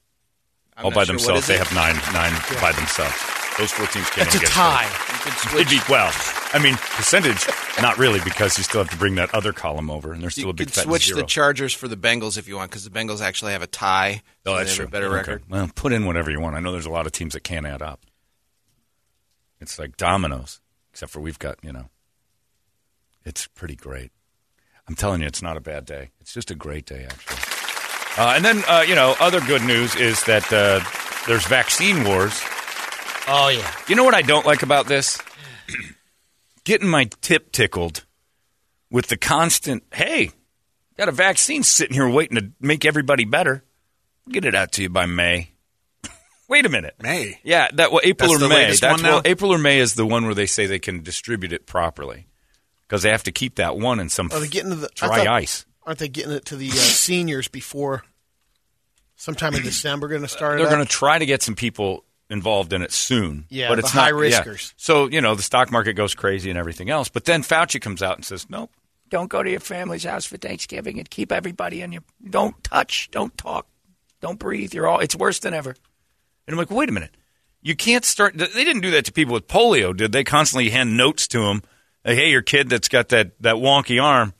[0.77, 1.07] I'm all by sure.
[1.15, 1.47] Themselves.
[1.47, 1.59] They it?
[1.67, 3.17] have nine nine by themselves.
[3.57, 5.55] Those four teams can't It's a even get tie.
[5.55, 6.11] It'd be, well,
[6.53, 7.45] I mean, percentage,
[7.81, 10.45] not really, because you still have to bring that other column over, and there's still
[10.45, 11.19] you a big could fat switch zero.
[11.19, 14.21] the Chargers for the Bengals if you want, because the Bengals actually have a tie.
[14.45, 14.85] oh, so that's they true.
[14.85, 15.15] a better Okay.
[15.15, 15.43] record.
[15.49, 16.55] Well, put in whatever you want.
[16.55, 17.99] I know there's a lot of teams that can't add up.
[19.59, 20.59] It's like dominoes,
[20.91, 21.89] except for we've got, you know,
[23.23, 24.11] it's pretty great.
[24.87, 26.09] I'm telling you, it's not a bad day.
[26.19, 27.37] It's just a great day, actually.
[28.17, 30.79] Uh, and then, uh, you know, other good news is that uh,
[31.27, 32.41] there's vaccine wars.
[33.27, 33.71] Oh, yeah.
[33.87, 35.19] You know what I don't like about this?
[36.63, 38.05] Getting my tip tickled
[38.89, 40.31] with the constant, hey,
[40.97, 43.63] got a vaccine sitting here waiting to make everybody better.
[44.29, 45.51] Get it out to you by May.
[46.47, 46.95] Wait a minute.
[47.01, 47.39] May.
[47.43, 48.67] Yeah, that well, April That's or the May.
[48.67, 49.09] That's one now?
[49.15, 52.27] well, April or May is the one where they say they can distribute it properly
[52.87, 55.17] because they have to keep that one in some Are they getting to the dry
[55.19, 55.65] thought- ice.
[55.83, 58.03] Aren't they getting it to the uh, seniors before
[59.15, 60.07] sometime in December?
[60.09, 60.59] Going to start.
[60.59, 63.45] They're going to try to get some people involved in it soon.
[63.49, 64.43] Yeah, but it's high not, yeah.
[64.43, 64.73] riskers.
[64.77, 67.09] So you know the stock market goes crazy and everything else.
[67.09, 68.71] But then Fauci comes out and says, "Nope,
[69.09, 72.03] don't go to your family's house for Thanksgiving and keep everybody in your.
[72.27, 73.67] Don't touch, don't talk,
[74.21, 74.73] don't breathe.
[74.73, 74.99] You're all.
[74.99, 75.75] It's worse than ever."
[76.47, 77.15] And I'm like, wait a minute.
[77.61, 78.37] You can't start.
[78.37, 80.23] They didn't do that to people with polio, did they?
[80.23, 81.61] Constantly hand notes to them.
[82.03, 84.33] Hey, your kid that's got that that wonky arm.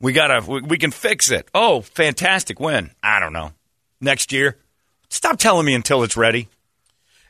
[0.00, 0.44] We gotta.
[0.46, 1.48] We, we can fix it.
[1.54, 2.60] Oh, fantastic.
[2.60, 2.90] When?
[3.02, 3.52] I don't know.
[4.00, 4.58] Next year.
[5.08, 6.48] Stop telling me until it's ready.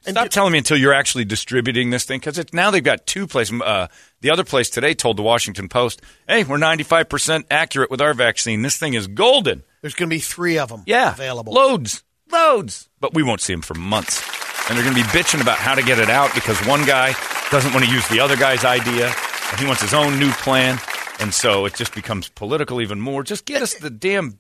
[0.03, 3.61] Stop telling me until you're actually distributing this thing because now they've got two places.
[3.61, 3.89] Uh,
[4.21, 8.15] the other place today told the Washington Post, "Hey, we're 95 percent accurate with our
[8.15, 8.63] vaccine.
[8.63, 9.63] This thing is golden.
[9.83, 10.83] There's going to be three of them.
[10.87, 11.53] Yeah, available.
[11.53, 12.89] loads, loads.
[13.01, 14.23] But we won't see them for months,
[14.69, 17.15] and they're going to be bitching about how to get it out because one guy
[17.51, 19.07] doesn't want to use the other guy's idea,
[19.51, 20.79] and he wants his own new plan."
[21.21, 23.25] And so it just becomes political even more.
[23.25, 24.39] Just get us the damn.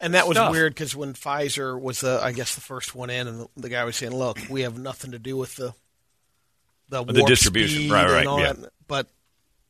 [0.00, 3.26] And that was weird because when Pfizer was, the, I guess, the first one in,
[3.26, 5.74] and the, the guy was saying, "Look, we have nothing to do with the
[6.88, 7.90] the, The distribution.
[7.90, 8.52] Right, right, yeah.
[8.52, 9.08] that." But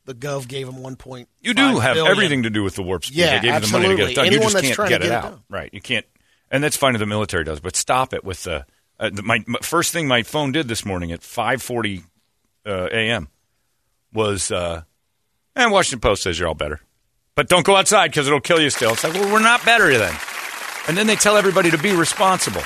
[0.05, 1.29] the Gov gave him one point.
[1.41, 3.19] You do have everything to do with the warp speed.
[3.19, 4.15] Yeah, they gave you the money to get it absolutely.
[4.15, 4.25] done.
[4.25, 5.31] you Anyone just that's can't trying get, to it get it out.
[5.31, 5.43] done.
[5.51, 5.71] Right.
[5.75, 6.07] You can't.
[6.51, 8.67] And that's fine if the military does, but stop it with the.
[8.99, 12.05] Uh, my, my first thing my phone did this morning at 5:40
[12.65, 13.29] uh, a.m.
[14.13, 14.83] was, uh,
[15.55, 16.81] and Washington Post says you're all better,
[17.37, 18.71] but don't go outside because it'll kill you.
[18.71, 20.15] Still, it's like, well, we're not better then.
[20.89, 22.63] And then they tell everybody to be responsible.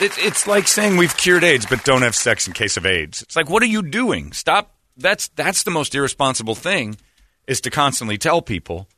[0.00, 3.22] It, it's like saying we've cured AIDS, but don't have sex in case of AIDS.
[3.22, 4.32] It's like, what are you doing?
[4.32, 4.74] Stop.
[4.96, 6.96] That's that's the most irresponsible thing.
[7.46, 8.88] is to constantly tell people,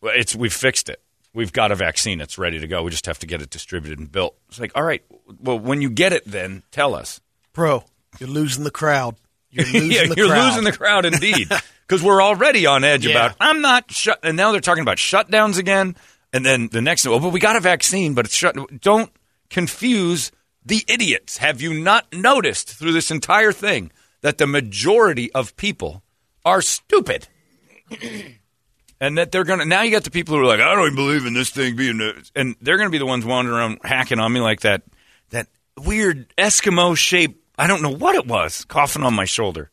[0.00, 1.00] well, it's we've fixed it.
[1.32, 2.20] We've got a vaccine.
[2.20, 2.82] It's ready to go.
[2.82, 4.36] We just have to get it distributed and built.
[4.48, 5.02] It's like, all right,
[5.40, 7.20] well, when you get it, then tell us.
[7.52, 7.84] Bro,
[8.18, 9.16] you're losing the crowd.
[9.50, 10.46] You're losing yeah, the you're crowd.
[10.48, 11.48] losing the crowd indeed.
[11.90, 13.16] Because we're already on edge Yeah.
[13.16, 15.96] about I'm not shut, and now they're talking about shutdowns again.
[16.32, 18.54] And then the next, oh, but we got a vaccine, but it's shut.
[18.80, 19.10] Don't
[19.48, 20.30] confuse
[20.64, 21.38] the idiots.
[21.38, 26.04] Have you not noticed through this entire thing that the majority of people
[26.44, 27.26] are stupid?
[29.00, 30.94] and that they're gonna now you got the people who are like, I don't even
[30.94, 34.20] believe in this thing being, a-" and they're gonna be the ones wandering around hacking
[34.20, 34.82] on me like that,
[35.30, 37.42] that weird Eskimo shape.
[37.58, 39.72] I don't know what it was, coughing on my shoulder.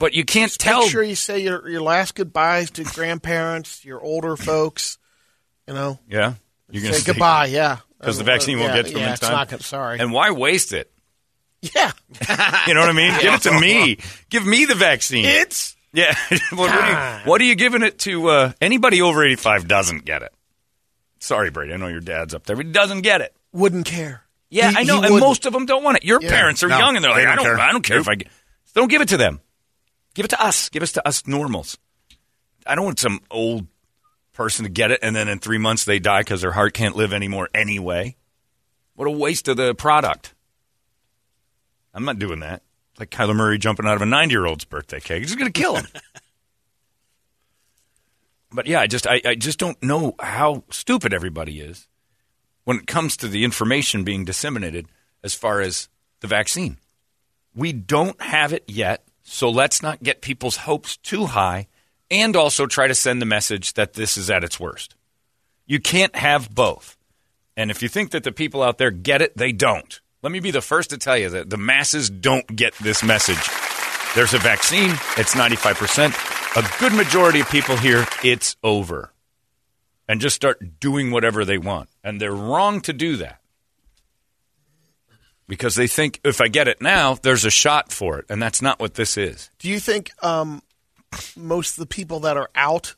[0.00, 0.80] But you can't tell.
[0.80, 4.98] Make sure you say your your last goodbyes to grandparents, your older folks.
[5.68, 6.34] You know, Yeah,
[6.70, 7.46] you're gonna say goodbye.
[7.46, 9.32] Yeah, because the vaccine won't Yeah, get to them yeah, in it's time.
[9.32, 10.00] not gonna- sorry.
[10.00, 10.90] And why waste it?
[11.62, 11.92] Yeah,
[12.66, 13.12] You know what I mean?
[13.20, 13.98] Give it to me.
[14.30, 15.26] Give me the vaccine.
[15.26, 16.14] it's Yeah.
[16.30, 18.28] what, what are you, what are you giving it to?
[18.28, 20.32] Uh, anybody over 85 doesn't get it.
[21.18, 21.74] Sorry, Brady.
[21.74, 23.36] I know your dad's up there, but he doesn't get it.
[23.52, 24.22] wouldn't care.
[24.48, 24.94] Yeah, He- I know.
[25.02, 25.20] And wouldn't.
[25.20, 26.04] most of them don't want it.
[26.04, 26.30] Your Yeah.
[26.30, 27.60] parents are No, young and they're like, I don't don't, care.
[27.60, 28.28] I don't care if I get.
[28.74, 29.40] Don't give it to them.
[30.14, 30.68] Give it to us.
[30.68, 31.78] Give us to us normals.
[32.66, 33.66] I don't want some old
[34.32, 36.96] person to get it and then in three months they die because their heart can't
[36.96, 38.16] live anymore anyway.
[38.94, 40.34] What a waste of the product.
[41.92, 42.62] I'm not doing that.
[42.92, 45.22] It's like Kyler Murray jumping out of a 90 year old's birthday cake.
[45.22, 45.86] It's going to kill him.
[48.52, 51.88] but yeah, I just I, I just don't know how stupid everybody is
[52.64, 54.86] when it comes to the information being disseminated
[55.22, 55.88] as far as
[56.20, 56.78] the vaccine.
[57.54, 61.68] We don't have it yet, so let's not get people's hopes too high
[62.10, 64.96] and also try to send the message that this is at its worst.
[65.66, 66.98] You can't have both.
[67.56, 70.00] And if you think that the people out there get it, they don't.
[70.20, 73.38] Let me be the first to tell you that the masses don't get this message.
[74.16, 76.58] There's a vaccine, it's 95%.
[76.58, 79.12] A good majority of people here, it's over.
[80.08, 81.88] And just start doing whatever they want.
[82.02, 83.39] And they're wrong to do that.
[85.50, 88.26] Because they think if I get it now, there's a shot for it.
[88.30, 89.50] And that's not what this is.
[89.58, 90.62] Do you think um,
[91.36, 92.94] most of the people that are out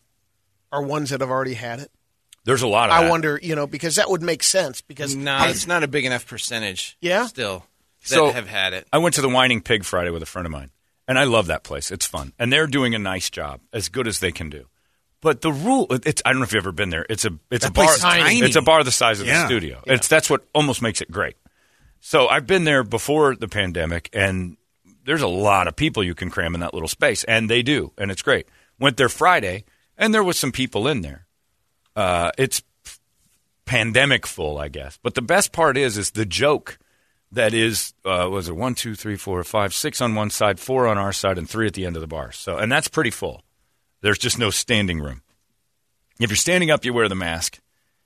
[0.70, 1.90] are ones that have already had it?
[2.44, 3.10] There's a lot of I that.
[3.10, 4.82] wonder, you know, because that would make sense.
[4.82, 6.98] Because No, it's not a big enough percentage.
[7.00, 7.26] Yeah?
[7.26, 7.64] Still,
[8.02, 8.86] that So- have had it.
[8.92, 10.70] I went to the Whining Pig Friday with a friend of mine,
[11.08, 11.90] and I love that place.
[11.90, 14.66] It's fun, and they're doing a nice job, as good as they can do.
[15.22, 17.06] But the rule, it's I don't know if you've ever been there.
[17.08, 17.96] It's a it's That a bar.
[17.96, 18.40] tiny.
[18.40, 19.42] It's a bar the size of Yeah.
[19.42, 19.80] the studio.
[19.86, 21.36] It's that's what almost makes it great.
[22.04, 24.56] So I've been there before the pandemic, and
[25.04, 27.92] there's a lot of people you can cram in that little space, and they do,
[27.96, 28.48] and it's great.
[28.80, 29.64] Went there Friday,
[29.96, 31.26] and there was some people in there.
[31.94, 32.60] Uh, it's
[33.66, 34.98] pandemic full, I guess.
[35.00, 36.80] But the best part is, is the joke
[37.30, 40.88] that is uh, was it one, two, three, four, five, six on one side, four
[40.88, 42.32] on our side, and three at the end of the bar.
[42.32, 43.42] So, and that's pretty full.
[44.00, 45.22] There's just no standing room.
[46.18, 47.60] If you're standing up, you wear the mask.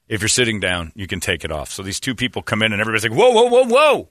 [0.08, 1.70] If you're sitting down, you can take it off.
[1.70, 4.08] So these two people come in, and everybody's like, "Whoa, whoa, whoa, whoa!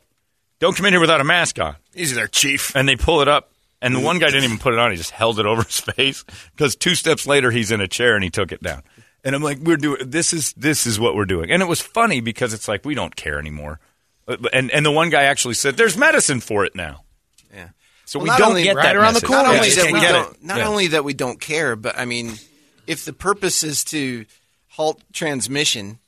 [0.59, 2.75] Don't come in here without a mask on." Easy there, Chief.
[2.75, 4.97] And they pull it up, and the one guy didn't even put it on; he
[4.97, 8.23] just held it over his face because two steps later, he's in a chair and
[8.23, 8.83] he took it down.
[9.23, 11.79] And I'm like, "We're doing this is this is what we're doing," and it was
[11.81, 13.79] funny because it's like we don't care anymore.
[14.51, 17.03] And and the one guy actually said, "There's medicine for it now."
[17.53, 17.69] Yeah.
[18.03, 19.43] So Well, we don't only- get right that around the corner.
[19.43, 20.67] Not Yeah, only just that can't we don't, not Yeah.
[20.67, 22.37] only that we don't care, but I mean,
[22.85, 24.25] if the purpose is to
[24.75, 25.99] halt transmission,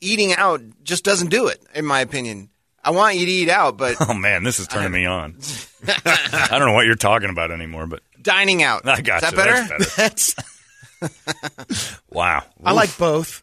[0.00, 2.48] eating out just doesn't do it, in my opinion.
[2.82, 5.36] I want you to eat out, but Oh man, this is turning me on.
[5.86, 8.86] I don't know what you're talking about anymore, but dining out.
[8.88, 9.36] I got Is you.
[9.36, 9.78] that better?
[9.96, 11.12] That's better.
[11.60, 12.44] that's Wow.
[12.64, 13.42] I like both.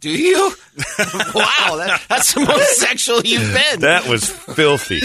[0.00, 0.52] Do you?
[1.34, 3.80] wow, that, that's the most sexual you've been.
[3.80, 5.00] That was filthy.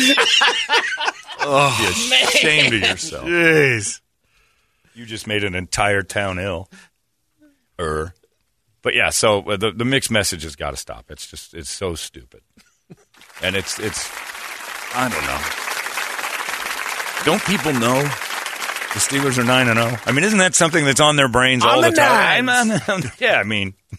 [1.39, 3.26] oh, be ashamed of yourself.
[3.26, 4.02] Jeez.
[4.95, 6.69] You just made an entire town ill.
[7.80, 8.13] Er.
[8.82, 11.06] But yeah, so uh, the the mixed message has got to stop.
[11.10, 12.42] It's just it's so stupid,
[13.42, 14.10] and it's it's
[14.96, 15.39] I don't know.
[17.26, 19.98] Don't people know the Steelers are nine and zero?
[20.06, 22.50] I mean, isn't that something that's on their brains all the, the time?
[22.50, 23.74] on- yeah, I mean,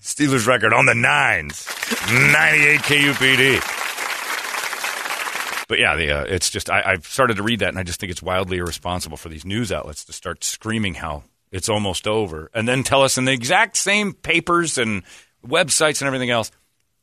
[0.00, 1.66] Steelers record on the nines,
[2.10, 3.60] ninety eight KUPD.
[5.68, 8.00] But yeah, the, uh, it's just I, I've started to read that, and I just
[8.00, 12.50] think it's wildly irresponsible for these news outlets to start screaming how it's almost over,
[12.54, 15.02] and then tell us in the exact same papers and
[15.46, 16.50] websites and everything else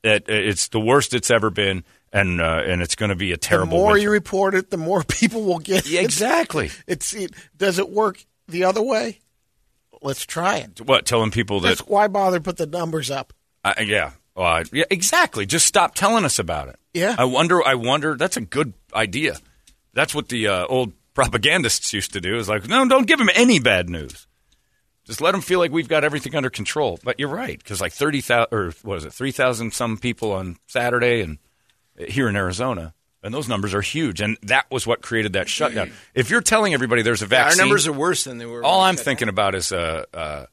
[0.03, 3.37] that it's the worst it's ever been, and uh, and it's going to be a
[3.37, 3.71] terrible.
[3.77, 4.01] The more winter.
[4.03, 6.05] you report it, the more people will get Yeah, it.
[6.05, 6.69] exactly.
[6.87, 9.19] It's it, does it work the other way?
[10.01, 10.81] Let's try it.
[10.81, 11.69] What telling people that?
[11.69, 13.33] That's why bother put the numbers up?
[13.63, 15.47] Uh, yeah, uh, yeah, exactly.
[15.47, 16.75] Just stop telling us about it.
[16.93, 17.15] Yeah.
[17.17, 17.65] I wonder.
[17.65, 18.15] I wonder.
[18.15, 19.37] That's a good idea.
[19.93, 23.29] That's what the uh, old propagandists used to do is like, no, don't give them
[23.33, 24.27] any bad news.
[25.05, 26.99] Just let them feel like we've got everything under control.
[27.03, 31.21] But you're right, because like 30,000, or what is it, 3,000 some people on Saturday
[31.21, 31.37] and
[31.99, 32.93] uh, here in Arizona.
[33.23, 34.21] And those numbers are huge.
[34.21, 35.91] And that was what created that shutdown.
[36.13, 37.59] If you're telling everybody there's a Yeah, vaccine.
[37.61, 38.63] Our numbers are worse than they were.
[38.63, 40.45] All I'm thinking about is uh, uh,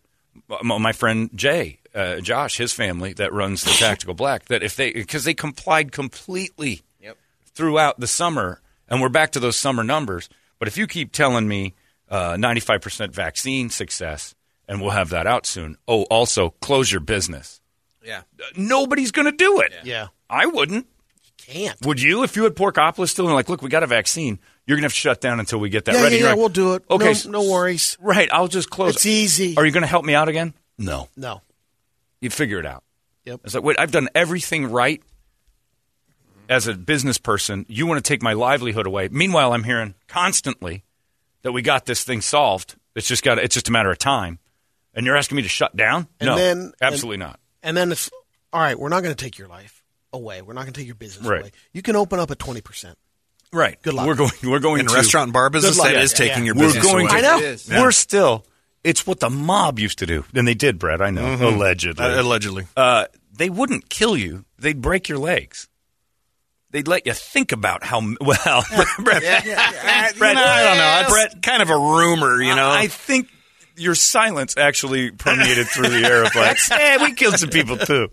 [0.63, 4.47] my friend Jay, uh, Josh, his family that runs the Tactical Black.
[4.47, 7.19] That if they because they complied completely Yep.
[7.55, 10.29] throughout the summer, and we're back to those summer numbers.
[10.59, 11.75] But if you keep telling me
[12.09, 14.35] uh, 95% vaccine success,
[14.69, 15.77] and we'll have that out soon.
[15.89, 17.61] Oh, also close your business.
[18.05, 18.23] Yeah.
[18.57, 19.73] Nobody's going to do it.
[19.85, 20.09] Yeah.
[20.29, 20.87] I wouldn't.
[21.25, 21.87] You can't.
[21.87, 22.23] Would you?
[22.25, 24.39] If you had Porkopolis still and like, look, we got a vaccine.
[24.67, 26.17] You're going to have to shut down until we get that Yeah, ready.
[26.17, 26.85] yeah, yeah, like, we'll do it.
[26.91, 27.97] Okay, No- no worries.
[28.01, 28.95] Right, I'll just close.
[28.97, 29.57] It's easy.
[29.57, 30.55] Are you going to help me out again?
[30.79, 31.09] No.
[31.17, 31.43] No.
[32.21, 32.85] You figure it out.
[33.25, 33.41] Yep.
[33.45, 35.03] It's like, wait, I've done everything right
[36.49, 37.67] as a business person.
[37.69, 39.09] You want to take my livelihood away.
[39.11, 40.85] Meanwhile, I'm hearing constantly
[41.43, 42.77] that we got this thing solved.
[42.95, 43.39] It's just got.
[43.39, 44.39] It's just a matter of time.
[44.95, 46.07] And you're asking me to shut down?
[46.21, 47.41] And no, then- absolutely and- not.
[47.63, 48.11] And then it's
[48.53, 48.79] all right.
[48.79, 50.43] We're not going to take your life away.
[50.43, 51.41] We're not going to take your business Right.
[51.43, 51.53] away.
[51.73, 52.99] You can open up at twenty percent.
[53.53, 53.81] Right.
[53.83, 54.07] Good luck.
[54.07, 54.31] We're going.
[54.43, 55.87] We're going In to restaurant and bar business, luck.
[55.89, 56.45] that Yeah, is yeah, taking yeah.
[56.47, 57.21] your We're business going away.
[57.21, 57.27] to.
[57.27, 57.39] I know.
[57.39, 57.69] It is.
[57.69, 57.81] Yeah.
[57.83, 58.45] We're still.
[58.83, 60.25] It's what the mob used to do.
[60.35, 61.01] And they did, Brett.
[61.01, 61.23] I know.
[61.23, 61.55] Mhm.
[61.55, 62.05] Allegedly.
[62.05, 62.67] Uh, allegedly.
[62.77, 63.05] Uh,
[63.37, 64.45] they wouldn't kill you.
[64.59, 65.69] They'd break your legs.
[66.71, 68.65] They'd let you think about how m- well.
[68.99, 71.01] Brett, You know, I don't know.
[71.03, 72.69] It's Brett, kind of a rumor, you know.
[72.71, 73.29] I think
[73.77, 78.09] your silence actually permeated through the air of like, eh, we killed some people too.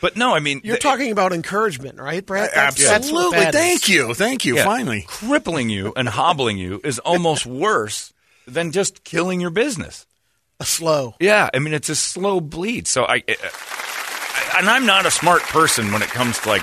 [0.00, 2.50] But no, I mean, You're th- talking about encouragement, right, Brett?
[2.54, 3.38] That's- that's what Absolutely.
[3.40, 3.60] that is.
[3.60, 4.14] Thank you.
[4.14, 4.56] Thank you.
[4.56, 5.04] yeah, Finally.
[5.08, 8.12] crippling you and hobbling you is almost worse
[8.46, 10.06] than just killing your business.
[10.60, 11.14] A slow.
[11.20, 12.88] Yeah, I mean it's a slow bleed.
[12.88, 16.62] So I, I and I'm not a smart person when it comes to like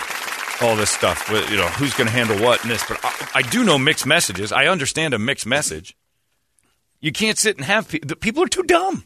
[0.62, 1.30] all this stuff.
[1.32, 3.78] With, you know, who's going to handle what and this, but I, I do know
[3.78, 4.52] mixed messages.
[4.52, 5.96] I understand a mixed message.
[7.02, 8.16] You can't sit and have people.
[8.16, 9.06] People are too dumb.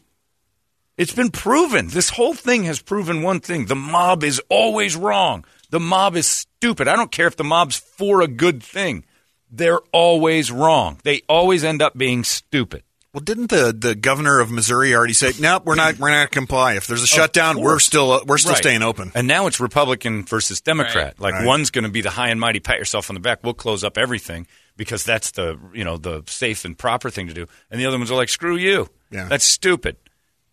[0.96, 1.88] It's been proven.
[1.88, 5.44] This whole thing has proven one thing: the mob is always wrong.
[5.70, 6.88] The mob is stupid.
[6.88, 9.04] I don't care if the mob's for a good thing.
[9.50, 10.98] They're always wrong.
[11.04, 12.82] They always end up being stupid.
[13.12, 16.28] Well, didn't the, the governor of Missouri already say, "Nope, we're not we're not going
[16.28, 16.74] to comply.
[16.74, 18.58] If there's a shutdown, we're still uh, we're still Right.
[18.62, 21.18] staying open." And now it's Republican versus Democrat.
[21.18, 21.46] Like Right.
[21.46, 23.40] one's going to be the high and mighty, pat yourself on the back.
[23.42, 24.46] We'll close up everything
[24.80, 27.46] because that's the you know the safe and proper thing to do.
[27.70, 28.88] And the other ones are like, screw you.
[29.10, 29.28] Yeah.
[29.28, 29.96] That's stupid.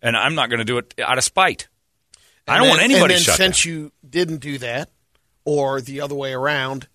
[0.02, 1.66] And I'm not going to do it out of spite.
[2.46, 3.72] I don't then- want anybody and then shut since down.
[3.72, 4.90] you didn't do that,
[5.46, 6.88] or the other way around,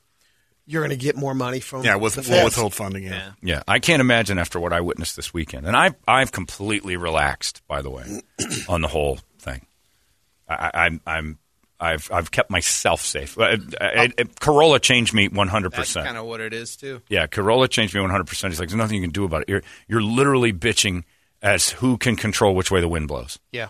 [0.68, 3.02] you're going to get more money from Yeah, with the we'll withhold funding.
[3.06, 3.32] Yeah.
[3.42, 7.64] Yeah, I can't imagine after what I witnessed this weekend, and I've I've completely relaxed.
[7.68, 8.22] By the way,
[8.70, 9.66] on the whole thing,
[10.48, 11.40] I, I, I'm I'm
[11.80, 13.38] I've I've kept myself safe.
[13.38, 14.08] Uh, uh,
[14.40, 15.72] Carolla changed me 100.
[15.72, 17.02] That's percent kind of what it is too.
[17.10, 18.26] Yeah, Carolla changed me 100.
[18.26, 19.50] percent He's like, there's nothing you can do about it.
[19.50, 21.04] You're you're literally bitching
[21.42, 23.38] as who can control which way the wind blows.
[23.52, 23.68] Yeah.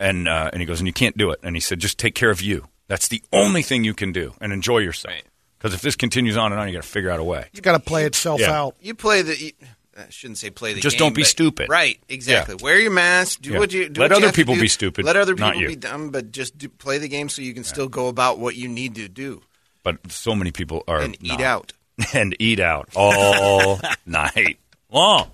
[0.00, 1.40] And uh, and he goes, and you can't do it.
[1.42, 2.66] And he said, just take care of you.
[2.88, 5.14] That's the only thing you can do, and enjoy yourself.
[5.58, 7.48] Because if this continues on and on, you got to figure out a way.
[7.52, 8.50] You got to play itself Yeah.
[8.50, 8.76] out.
[8.80, 9.38] You play the.
[9.38, 9.52] You,
[10.00, 10.82] I shouldn't say play the game.
[10.82, 11.68] Just game, don't be but- stupid.
[11.68, 12.56] Right, exactly.
[12.58, 12.64] Yeah.
[12.64, 13.40] Wear your mask.
[13.42, 13.58] Do Yeah.
[13.58, 14.00] what you do.
[14.00, 14.60] Let what you other have to people do.
[14.62, 15.68] be stupid, Let other not people you.
[15.68, 18.56] be dumb, but just do, play the game so you can still go about what
[18.56, 19.42] you need to do
[19.82, 21.40] But so many people are and eat not.
[21.40, 21.72] out.
[22.14, 24.58] and eat out all night
[24.90, 25.30] long.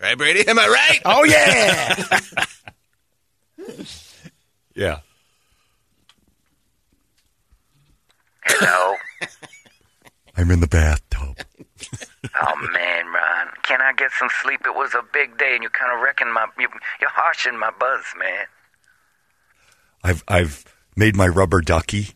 [0.00, 0.46] Right, Brady?
[0.46, 1.00] Am I right?
[1.04, 2.20] Oh yeah.
[4.74, 4.98] Yeah.
[8.44, 8.94] Hello.
[10.36, 11.38] I'm in the bathtub.
[12.40, 14.60] oh man, Ron, can I get some sleep?
[14.66, 16.46] It was a big day, and you're kind of wrecking my.
[16.58, 16.68] You,
[17.00, 18.46] you're harshing my buzz, man.
[20.02, 22.08] I've I've made my rubber ducky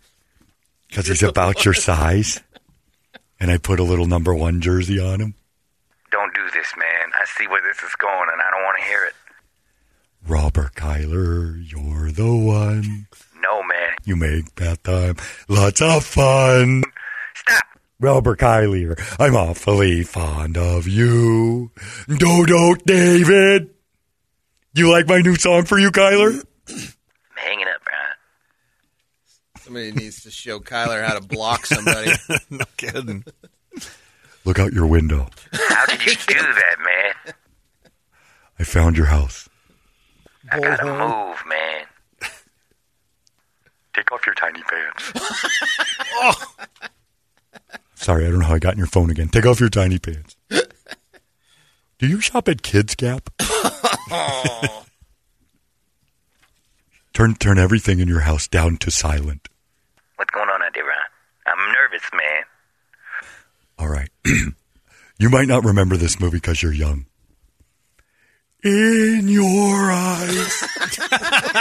[0.89, 2.41] because he's about your size,
[3.39, 5.35] and I put a little number one jersey on him.
[6.11, 7.11] Don't do this, man.
[7.21, 9.15] I see where this is going, and I don't want to hear it.
[10.27, 13.07] Robert Kyler, you're the one.
[13.41, 13.95] No, man.
[14.05, 15.17] You make bath time
[15.49, 16.83] lots of fun.
[18.01, 18.15] Stop.
[18.15, 21.71] Robert Kyler, I'm awfully fond of you.
[22.09, 23.71] Dodo David.
[24.73, 26.43] You like my new song for you, Kyler?
[26.69, 26.77] I'm
[27.37, 29.63] hanging up, Ron.
[29.63, 32.13] Somebody needs to show Kyler how to block somebody.
[32.51, 33.25] no kidding.
[34.45, 35.29] Look out your window.
[35.53, 37.35] How did you do that, man?
[38.59, 39.49] I found your house.
[40.51, 41.85] I gotta move, man.
[43.95, 45.13] Take off your tiny pants.
[46.23, 46.35] Oh.
[48.01, 49.29] Sorry, I don't know how I got in your phone again.
[49.29, 50.35] Take off your tiny pants.
[51.99, 53.29] Do you shop at Kids Gap?
[57.13, 59.51] turn turn everything in your house down to silent.
[60.17, 60.97] What's going on out there, Ron?
[61.47, 62.43] I'm nervous, man.
[63.79, 64.09] All right.
[65.19, 67.05] You might not remember this movie because you're young.
[68.65, 70.63] In your eyes,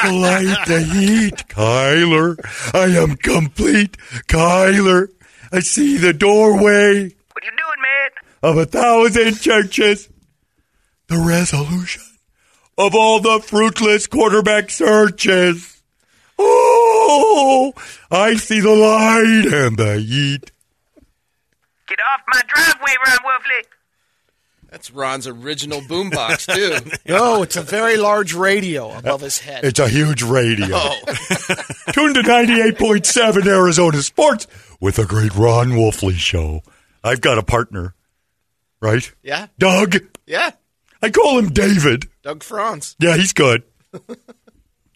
[0.05, 2.37] light the heat, Kyler.
[2.73, 3.97] I am complete,
[4.29, 5.09] Kyler.
[5.51, 7.03] I see the doorway.
[7.33, 8.09] What you doing, man?
[8.41, 10.09] of a thousand churches.
[11.07, 12.03] The resolution
[12.77, 15.81] of all the fruitless quarterback searches.
[16.37, 17.73] Oh,
[18.11, 20.51] I see the light and the heat.
[21.87, 23.65] Get off my driveway, Ron Wolfley.
[24.71, 26.91] That's Ron's original boombox too.
[27.11, 29.65] No, it's a very large radio above his head.
[29.65, 30.67] It's a huge radio.
[30.71, 30.99] Oh,
[31.93, 34.45] Tune to 98.7 Arizona Sports
[34.79, 36.61] with the great Ron Wolfley Show.
[37.03, 37.95] I've got a partner,
[38.81, 39.11] right?
[39.23, 39.95] yeah, Doug.
[40.27, 40.51] yeah.
[41.01, 42.05] I call him David.
[42.23, 42.95] Doug Franz.
[42.99, 43.63] Yeah, he's good.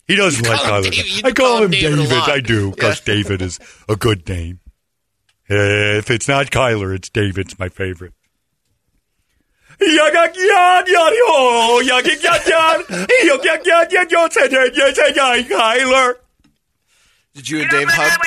[0.05, 1.23] He doesn't like call Kyler.
[1.23, 2.17] I call, call him him David David.
[2.29, 3.13] I do because Yeah.
[3.15, 3.57] David is
[3.87, 4.59] a good name.
[5.47, 7.47] If it's not Kyler, it's David.
[7.47, 8.11] It's my favorite.
[15.43, 16.15] Kyler.
[17.33, 18.19] Did you and Dave hug?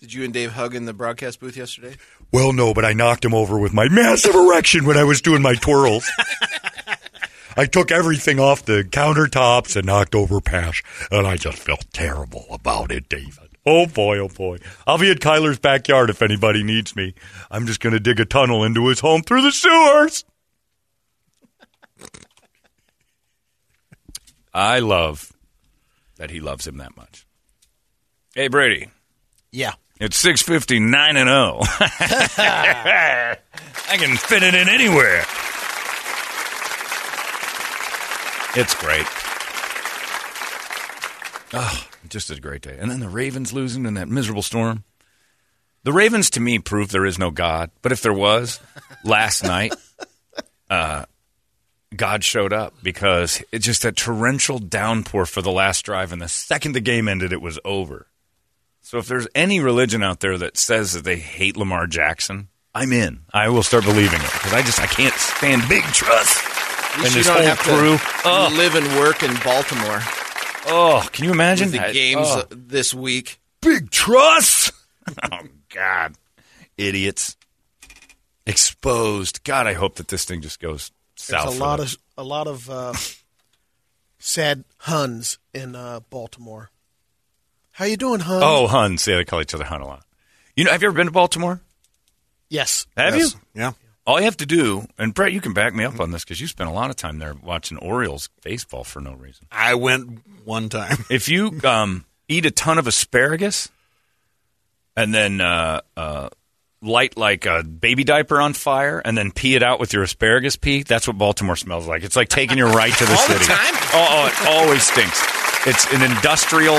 [0.00, 1.96] Did you and Dave hug in the broadcast booth yesterday?
[2.32, 5.42] Well, no, but I knocked him over with my massive erection when I was doing
[5.42, 6.10] my twirls.
[7.56, 12.46] I took everything off the countertops and knocked over Pash, and I just felt terrible
[12.50, 13.50] about it, David.
[13.66, 14.58] Oh boy, oh boy.
[14.86, 17.14] I'll be at Kyler's backyard if anybody needs me.
[17.50, 20.24] I'm just going to dig a tunnel into his home through the sewers.
[24.52, 25.32] I love
[26.16, 27.26] that he loves him that much.
[28.34, 28.88] Hey, Brady.
[29.52, 29.74] Yeah.
[30.00, 31.58] It's 659 and 0.
[32.38, 33.36] I
[33.96, 35.24] can fit it in anywhere.
[38.56, 39.06] It's great.
[41.52, 42.76] Oh, just a great day.
[42.80, 44.84] And then the Ravens losing in that miserable storm.
[45.82, 47.70] The Ravens, to me, prove there is no God.
[47.82, 48.60] But if there was,
[49.04, 49.74] last night,
[50.68, 51.04] uh,
[51.94, 56.28] God showed up because it's just a torrential downpour for the last drive, and the
[56.28, 58.06] second the game ended, it was over.
[58.80, 62.92] So if there's any religion out there that says that they hate Lamar Jackson, I'm
[62.92, 63.20] in.
[63.32, 66.42] I will start believing it because I just I can't stand big truss
[66.96, 67.96] and this whole have crew.
[68.24, 70.00] Oh, live and work in Baltimore.
[70.66, 72.44] oh, can you imagine with the I- games oh.
[72.50, 73.40] this week?
[73.60, 74.72] big truss?
[75.32, 76.14] oh God,
[76.76, 77.36] idiots!
[78.46, 79.44] Exposed.
[79.44, 81.44] God, I hope that this thing just goes south.
[81.46, 82.92] There's a lot of a lot of uh,
[84.18, 86.70] sad Huns in uh, Baltimore.
[87.72, 88.40] How you doing, Hun?
[88.44, 89.06] Oh, Huns.
[89.06, 90.04] Yeah, they call each other Hun a lot.
[90.56, 91.60] You know, have you ever been to Baltimore?
[92.48, 92.86] yes.
[92.96, 93.34] Have Yes.
[93.34, 93.40] you?
[93.54, 93.72] Yeah.
[94.06, 96.40] All you have to do, and Brett, you can back me up on this because
[96.40, 99.46] you spent a lot of time there watching Orioles baseball for no reason.
[99.52, 101.04] I went one time.
[101.10, 103.68] If you um, eat a ton of asparagus
[104.96, 106.30] and then uh, uh,
[106.82, 110.56] light like a baby diaper on fire and then pee it out with your asparagus
[110.56, 112.02] pee, that's what Baltimore smells like.
[112.02, 113.44] It's like taking your right to the All the city.
[113.46, 113.74] time?
[113.92, 115.22] Oh, oh, it always stinks.
[115.66, 116.76] It's an industrial.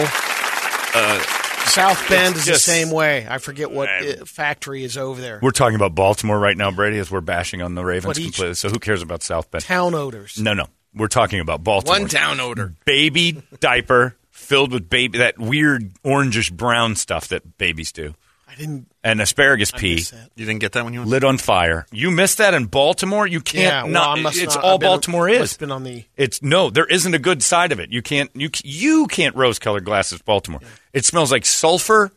[0.93, 1.21] Uh,
[1.65, 3.25] South Bend is just- the same way.
[3.29, 5.39] I forget what uh, factory is over there.
[5.41, 8.53] we're talking about Baltimore right now, Brady, as we're bashing on the Ravens But completely.
[8.55, 9.63] So who cares about South Bend?
[9.63, 10.39] Town odors.
[10.39, 10.65] No, no.
[10.93, 11.99] We're talking about Baltimore.
[11.99, 12.73] One town odor.
[12.83, 18.13] baby diaper filled with baby that weird orangish brown stuff that babies do,
[18.51, 18.91] I didn't.
[19.03, 20.03] and asparagus I pea.
[20.35, 21.09] You didn't get that when you went?
[21.11, 21.85] lit on fire.
[21.91, 23.25] You missed that in Baltimore.
[23.25, 23.63] You can't.
[23.63, 25.57] Yeah, well, not, must it's not- all I've been- Baltimore must is.
[25.57, 26.03] been on the.
[26.17, 27.91] It's no, there isn't a good side of it.
[27.91, 28.29] You can't.
[28.33, 30.59] You you can't rose colored glasses Baltimore.
[30.91, 32.11] It smells like sulfur,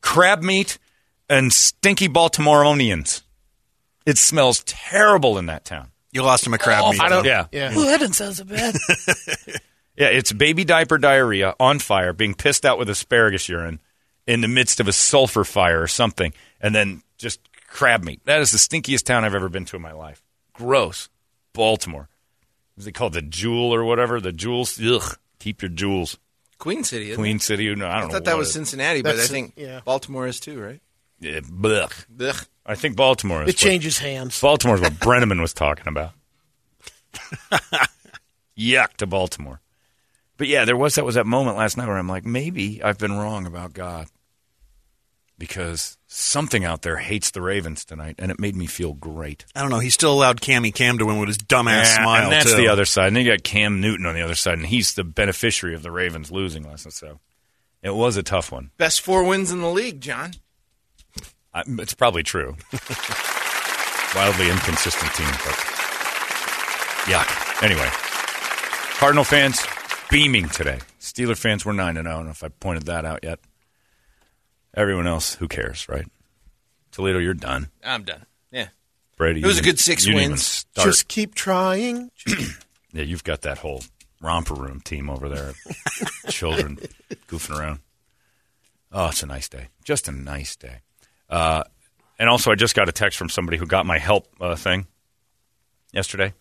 [0.00, 0.78] crab meat,
[1.28, 3.22] and stinky Baltimoreans.
[4.06, 5.88] It smells terrible in that town.
[6.12, 7.00] You lost him a crab meat.
[7.00, 7.24] I don't.
[7.24, 7.46] Yeah.
[7.50, 7.70] Yeah.
[7.72, 7.76] Mm.
[7.76, 8.74] Well, that didn't sound so bad.
[9.96, 13.80] yeah, it's baby diaper diarrhea on fire, being pissed out with asparagus urine
[14.26, 18.20] in the midst of a sulfur fire or something, and then just crab meat.
[18.24, 20.22] That is the stinkiest town I've ever been to in my life.
[20.52, 21.08] Gross.
[21.52, 22.08] Baltimore.
[22.78, 24.20] Is it called the Jewel or whatever?
[24.20, 24.80] The Jewels?
[24.82, 25.16] Ugh.
[25.38, 26.18] Keep your jewels.
[26.58, 27.10] Queen City.
[27.10, 27.42] Isn't Queen it?
[27.42, 27.74] City.
[27.74, 28.14] No, I I don't know.
[28.14, 29.80] thought that what was it- Cincinnati, but I think yeah.
[29.84, 30.80] Baltimore is too, right?
[31.20, 32.06] Yeah, blech.
[32.20, 32.46] Ugh.
[32.64, 33.50] I think Baltimore is.
[33.50, 34.40] It changes hands.
[34.40, 36.12] Baltimore's what Brenneman was talking about.
[38.58, 39.60] Yuck to Baltimore.
[40.42, 42.98] But yeah, there was that was that moment last night where I'm like, maybe I've
[42.98, 44.08] been wrong about God.
[45.38, 49.44] Because something out there hates the Ravens tonight, and it made me feel great.
[49.54, 49.78] I don't know.
[49.78, 52.22] He still allowed Cammy Cam to win with his dumbass Yeah, smile.
[52.24, 52.56] and that's too.
[52.56, 53.06] the other side.
[53.06, 55.84] And then you got Cam Newton on the other side, and he's the beneficiary of
[55.84, 56.92] the Ravens losing last night.
[56.94, 57.20] So
[57.80, 58.72] it was a tough one.
[58.78, 60.32] Best four wins in the league, John.
[61.54, 62.56] I, it's probably true.
[64.16, 65.54] Wildly inconsistent team, but
[67.06, 67.62] yuck.
[67.62, 67.88] Anyway,
[68.98, 69.64] Cardinal fans
[70.12, 70.78] beaming today.
[71.00, 72.14] Steeler fans were nine and zero.
[72.14, 73.40] I don't know if I pointed that out yet.
[74.74, 76.06] Everyone else, who cares, right?
[76.92, 77.68] Toledo, you're done.
[77.82, 78.26] I'm done.
[78.50, 78.68] Yeah.
[79.16, 79.40] Brady.
[79.40, 80.66] It was you a good six you didn't even wins.
[80.76, 82.10] Just keep trying.
[82.94, 83.82] Yeah, you've got that whole
[84.20, 85.54] romper room team over there,
[86.28, 86.78] children
[87.26, 87.78] goofing around.
[88.92, 89.68] Oh, it's a nice day.
[89.82, 90.80] Just a nice day.
[91.30, 91.64] Uh,
[92.18, 94.88] and also, I just got a text from somebody who got my help uh, thing
[95.90, 96.34] yesterday.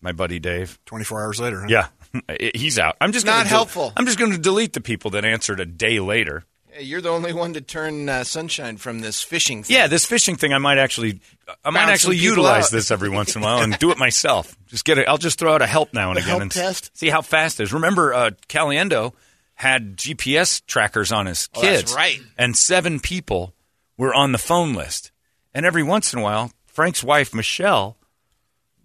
[0.00, 0.78] My buddy Dave.
[0.86, 1.62] 24 hours later.
[1.62, 1.66] Huh?
[1.68, 1.88] Yeah,
[2.54, 2.96] he's out.
[3.00, 3.92] I'm just Not helpful.
[3.96, 6.44] I'm just going to delete the people that answered a day later.
[6.70, 9.76] Hey, You're the only one to turn uh, sunshine from this fishing thing.
[9.76, 11.20] Yeah, this fishing thing, I might actually,
[11.64, 12.70] I might Bounce actually utilize out.
[12.72, 14.56] this every once in a while and do it myself.
[14.66, 15.08] Just get it.
[15.08, 16.96] I'll just throw out a help now and The again and test?
[16.96, 17.72] see how fast it is.
[17.72, 19.12] Remember, uh, Caliendo
[19.54, 22.20] had GPS trackers on his Oh, kids, that's right.
[22.36, 23.54] And seven people
[23.96, 25.12] were on the phone list.
[25.54, 27.96] And every once in a while, Frank's wife Michelle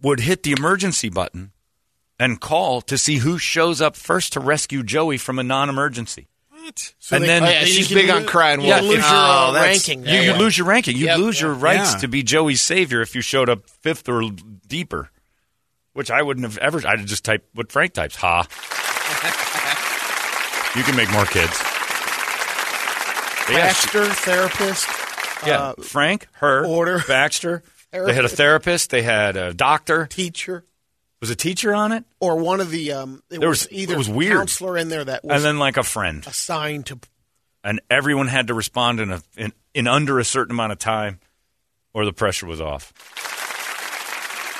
[0.04, 1.52] would hit the emergency button
[2.20, 6.28] and call to see who shows up first to rescue Joey from a non-emergency.
[6.76, 8.82] So and they- then oh, yeah, she's big on lo- crying You wolf.
[8.82, 9.99] lose your Oh, uh, ranking.
[10.01, 10.97] You, that you lose your ranking.
[10.97, 11.41] You Yep, lose yep.
[11.41, 11.99] your rights Yeah.
[11.99, 14.22] to be Joey's savior if you showed up fifth or
[14.67, 15.09] deeper,
[15.93, 16.86] which I wouldn't have ever.
[16.88, 18.15] I'd just type what Frank types.
[18.17, 18.45] Ha.
[20.76, 21.57] you can make more kids.
[23.49, 24.88] Yeah, she- Baxter, therapist.
[25.47, 25.59] yeah.
[25.59, 27.03] uh, Frank, her, order.
[27.07, 27.63] Baxter.
[27.91, 28.91] They had a therapist.
[28.91, 30.05] They had a doctor.
[30.05, 30.63] teacher,
[31.22, 32.93] Was a teacher on it, or one of the.
[32.93, 34.38] Um, it There was, was- either it was weird.
[34.38, 36.99] counselor in there that was and then like a friend, assigned to.
[37.63, 41.20] and everyone had to respond in a in, in under a certain amount of time,
[41.93, 42.93] or the pressure was off.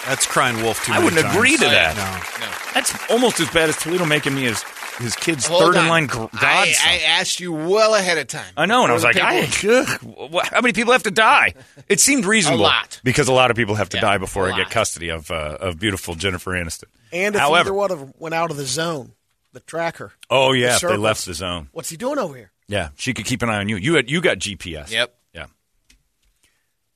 [0.06, 1.36] That's crying wolf too I many wouldn't times.
[1.38, 1.96] agree to that.
[1.96, 2.74] No.
[2.74, 4.64] That's almost as bad as Toledo making me his
[5.00, 5.84] his kid's Hold third on.
[5.86, 6.42] in line gr- godson.
[6.42, 8.54] I, I, I asked you well ahead of time.
[8.56, 11.56] I know, and I was like, I, ugh, how many people have to die?
[11.88, 13.02] It seemed reasonable, A lot.
[13.04, 15.58] because a lot of people have to Yeah, die before I get custody of uh,
[15.60, 16.86] of beautiful Jennifer Aniston.
[17.12, 19.14] And if However, either one of them went out of the zone,
[19.54, 20.14] the tracker.
[20.30, 22.52] oh yeah, the if they left the zone, What's he doing over here?
[22.68, 23.78] yeah, she could keep an eye on you.
[23.78, 24.92] You had you got GPS.
[24.92, 25.16] Yep.
[25.34, 25.46] Yeah.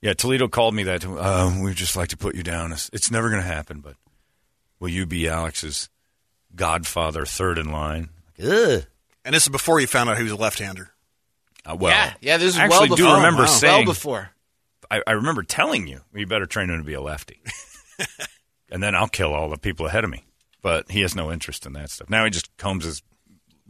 [0.01, 1.05] Yeah, Toledo called me that.
[1.05, 2.73] Uh, we'd just like to put you down.
[2.73, 3.95] It's, it's never going to happen, but
[4.79, 5.89] will you be Alex's
[6.55, 8.09] godfather, third in line?
[8.41, 8.83] Ugh.
[9.25, 10.89] And this is before you found out he was a left-hander.
[11.65, 12.37] Uh, well, yeah, yeah.
[12.37, 13.11] This is I well actually before.
[13.11, 13.47] do remember Wow.
[13.47, 14.29] saying well before.
[14.91, 17.39] I, I remember telling you, you better train him to be a lefty.
[18.69, 20.25] and then I'll kill all the people ahead of me.
[20.61, 22.09] But he has no interest in that stuff.
[22.09, 23.01] Now he just combs his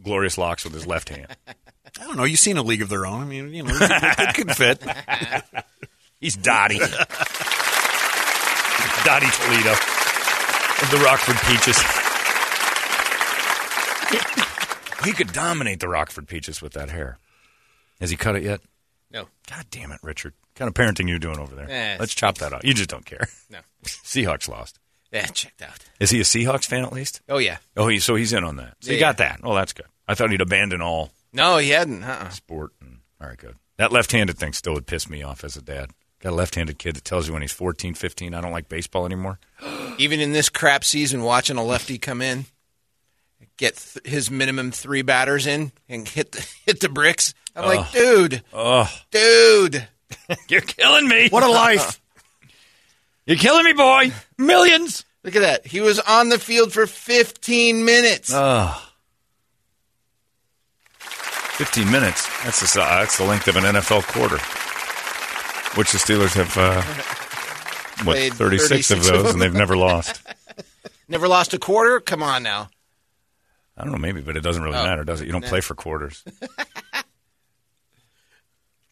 [0.02, 1.28] glorious locks with his left hand.
[1.46, 2.24] I don't know.
[2.24, 3.22] You've seen a league of their own.
[3.22, 4.82] I mean, you know, it could, it could fit.
[6.20, 6.78] He's Dotty.
[9.04, 11.78] Dottie Toledo of the Rockford Peaches.
[15.04, 17.18] He could dominate the Rockford Peaches with that hair.
[18.00, 18.60] Has he cut it yet?
[19.10, 19.28] No.
[19.48, 20.32] God damn it, Richard.
[20.40, 21.66] What kind of parenting you doing over there?
[21.70, 22.64] Eh, Let's chop that out.
[22.64, 23.28] You just don't care.
[23.50, 23.58] No.
[23.84, 24.78] Seahawks lost.
[25.12, 25.78] Yeah, checked out.
[26.00, 27.20] Is he a Seahawks fan at least?
[27.28, 27.58] Oh yeah.
[27.76, 28.74] Oh, he, so he's in on that.
[28.80, 29.40] So Yeah, he got that.
[29.44, 29.86] Oh, that's good.
[30.08, 32.02] I thought he'd abandon all No, he hadn't.
[32.02, 32.30] Uh-uh.
[32.30, 32.72] sport.
[32.80, 33.54] And, all right, good.
[33.76, 35.90] That left-handed thing still would piss me off as a dad.
[36.20, 39.06] Got a left-handed kid that tells you when he's 14, 15, I don't like baseball
[39.06, 39.38] anymore.
[39.98, 42.46] Even in this crap season, watching a lefty come in,
[43.56, 47.34] get th- his minimum three batters in, and hit the, hit the bricks.
[47.56, 49.86] I'm like, dude, Oh, dude.
[50.48, 51.28] you're killing me.
[51.28, 52.00] What a life!
[53.26, 54.12] You're killing me, boy.
[54.36, 55.06] Millions.
[55.22, 55.66] Look at that.
[55.66, 58.30] He was on the field for 15 minutes.
[58.34, 58.86] Oh.
[60.98, 62.28] 15 minutes.
[62.44, 64.36] That's the, si- that's the length of an NFL quarter,
[65.78, 66.82] which the Steelers have, uh,
[68.04, 69.32] what, Played 36, 36 of of those, them.
[69.32, 70.20] and they've never lost.
[71.08, 72.00] Never lost a quarter.
[72.00, 72.68] Come on now.
[73.76, 74.84] I don't know, maybe, but it doesn't really Oh.
[74.84, 75.26] matter, does it?
[75.26, 75.48] You don't Nah.
[75.48, 76.22] play for quarters.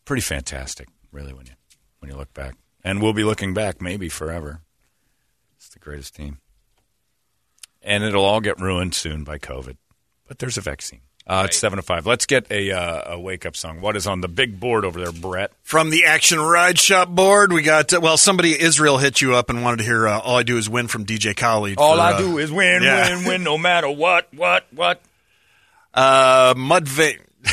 [0.04, 1.52] Pretty fantastic, really, when you
[2.00, 4.60] when you look back, and we'll be looking back maybe forever.
[5.56, 6.38] It's the greatest team,
[7.80, 9.76] and it'll all get ruined soon by COVID.
[10.26, 11.02] But there's a vaccine.
[11.26, 12.04] Uh, It's seven to five.
[12.06, 13.80] Let's get a uh, a wake up song.
[13.80, 15.52] What is on the big board over there, Brett?
[15.62, 19.48] From the Action Ride Shop board, we got, uh, well, somebody, Israel, hit you up
[19.48, 21.78] and wanted to hear uh, All I Do Is Win from DJ Khaled.
[21.78, 23.16] All for, I uh, do is win, yeah.
[23.16, 25.00] win, win, no matter what, what, what.
[25.94, 27.20] Uh, Mudvayne.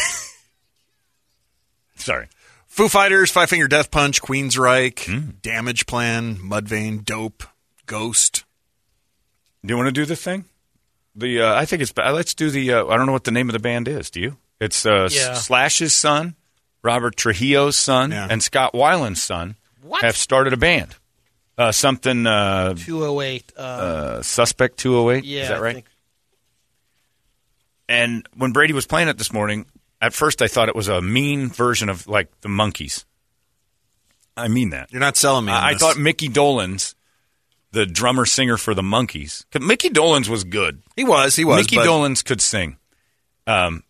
[1.97, 2.27] Sorry.
[2.67, 5.31] Foo Fighters, Five Finger Death Punch, Queensryche, Hmm.
[5.41, 7.43] Damage Plan, Mudvayne, Dope,
[7.85, 8.45] Ghost.
[9.65, 10.45] Do you want to do the thing?
[11.19, 13.31] The uh, I think it's uh, let's do the uh, I don't know what the
[13.31, 14.09] name of the band is.
[14.09, 14.37] Do you?
[14.59, 15.33] It's uh, Yeah.
[15.33, 16.35] Slash's son,
[16.83, 18.27] Robert Trujillo's son, Yeah.
[18.29, 20.01] and Scott Weiland's son What?
[20.03, 20.95] have started a band.
[21.57, 23.51] Uh, something uh, 208.
[23.57, 25.23] Uh, uh, Suspect Two Hundred Eight.
[25.25, 25.73] yeah, is that I right?
[25.75, 25.85] think.
[27.87, 29.65] And when Brady was playing it this morning,
[30.01, 33.05] at first I thought it was a mean version of like the Monkees.
[34.37, 34.91] I mean that.
[34.91, 35.51] You're not selling me.
[35.51, 36.95] on I I thought Mickey Dolenz,
[37.71, 40.81] the drummer singer for the Monkees, 'cause Mickey Dolenz was good.
[40.95, 41.35] he was.
[41.35, 41.57] He was.
[41.61, 42.77] Mickey but Dolenz could sing.
[43.47, 43.83] Um,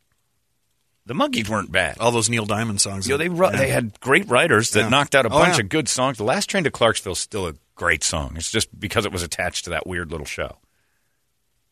[1.05, 1.97] The Monkees weren't bad.
[1.99, 3.07] All those Neil Diamond songs.
[3.07, 3.55] You know, they ru- Yeah.
[3.57, 4.89] they had great writers that Yeah.
[4.89, 5.63] knocked out a Oh, bunch yeah.
[5.63, 6.17] of good songs.
[6.17, 8.35] The Last Train to Clarksville is still a great song.
[8.37, 10.59] It's just because it was attached to that weird little show.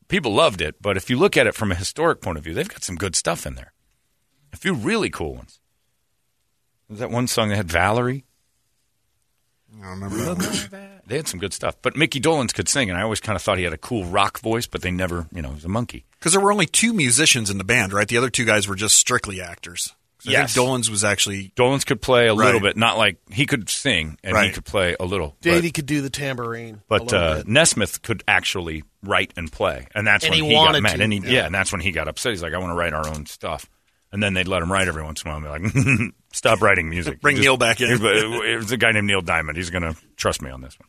[0.08, 2.56] People loved it, but if you look at it from a historic point of view,
[2.56, 3.74] they've got some good stuff in there.
[4.54, 5.60] A few really cool ones.
[6.90, 8.26] Was that one song that had Valerie?
[9.76, 11.02] I don't remember that one.
[11.08, 11.76] They had some good stuff.
[11.82, 14.06] But Mickey Dolenz could sing, and I always kind of thought he had a cool
[14.06, 16.06] rock voice, but they never, you know, he was a monkey.
[16.20, 18.08] Because there were only two musicians in the band, right?
[18.08, 19.94] The other two guys were just strictly actors.
[20.28, 20.54] I Yes.
[20.56, 22.62] think Dolenz was actually Dolenz could play a little Right.
[22.64, 24.54] bit, not like he could sing and he Right.
[24.54, 25.38] could play a little.
[25.42, 26.76] but- Davey could do the tambourine.
[26.76, 27.48] a But little uh, bit.
[27.48, 30.98] Nesmith could actually write and play, and that's And when he he, got wanted mad.
[30.98, 31.04] to.
[31.04, 31.30] And he, yeah.
[31.30, 31.46] Yeah.
[31.46, 32.32] and that's when he got upset.
[32.32, 33.70] He's like, "I want to write our own stuff."
[34.12, 35.54] And then they'd let him write every once in a while.
[35.54, 37.20] And be like, "Stop writing music.
[37.22, 39.58] Bring Neil back in." It was a guy named Neil Diamond.
[39.58, 40.88] He's going to trust me on this one.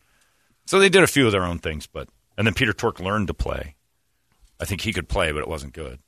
[0.66, 3.28] So they did a few of their own things, but and then Peter Tork learned
[3.28, 3.74] to play.
[4.60, 5.98] I think he could play, but it wasn't good.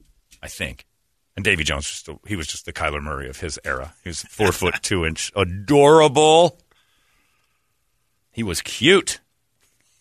[0.42, 0.86] I think.
[1.36, 3.94] And Davy Jones was still, he was just the Kyler Murray of his era.
[4.02, 6.58] He was four foot two inch, adorable.
[8.32, 9.20] He was cute.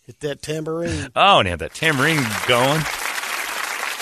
[0.05, 1.09] Hit that tambourine.
[1.15, 2.79] Oh, and he had that tambourine going.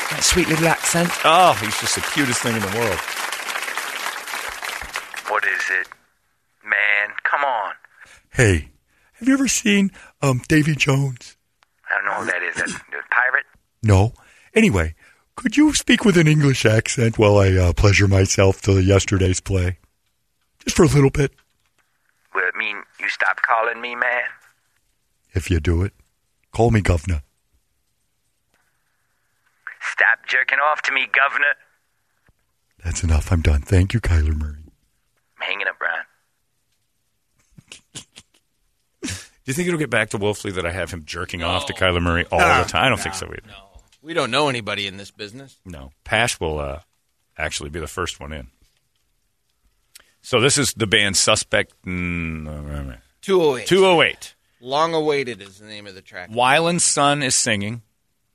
[0.09, 1.09] That sweet little accent.
[1.25, 2.97] Oh, he's just the cutest thing in the world.
[5.29, 5.87] What is it?
[6.63, 7.73] Man, come on.
[8.37, 8.69] Hey,
[9.13, 9.89] have you ever seen
[10.21, 11.37] um, Davy Jones?
[11.89, 12.55] I don't know who that is.
[12.57, 13.45] That the pirate?
[13.81, 14.13] No.
[14.53, 14.93] Anyway,
[15.35, 19.79] could you speak with an English accent while I uh, pleasure myself to yesterday's play?
[20.63, 21.31] Just for a little bit,
[22.35, 24.25] Will it mean you stop calling me man?
[25.33, 25.93] if you do it.
[26.51, 27.23] Call me governor.
[29.81, 31.55] Stop jerking off to me, governor.
[32.85, 33.31] That's enough.
[33.31, 33.61] I'm done.
[33.61, 34.63] Thank you, Kyler Murray.
[35.39, 36.03] I'm hanging up, Brian.
[39.01, 39.09] Do
[39.51, 42.01] you think it'll get back to Wolfley that I have him jerking off to Kyler
[42.01, 42.85] Murray all No, the time?
[42.85, 43.41] I don't no, think so either.
[43.47, 43.53] No,
[44.01, 45.57] We don't know anybody in this business.
[45.65, 45.91] No.
[46.03, 46.79] Pash will uh,
[47.37, 48.47] actually be the first one in.
[50.21, 53.67] So this is the band Suspect mm, 208.
[53.67, 54.35] 208.
[54.59, 56.29] Long awaited is the name of the track.
[56.29, 57.81] Weiland's son is singing.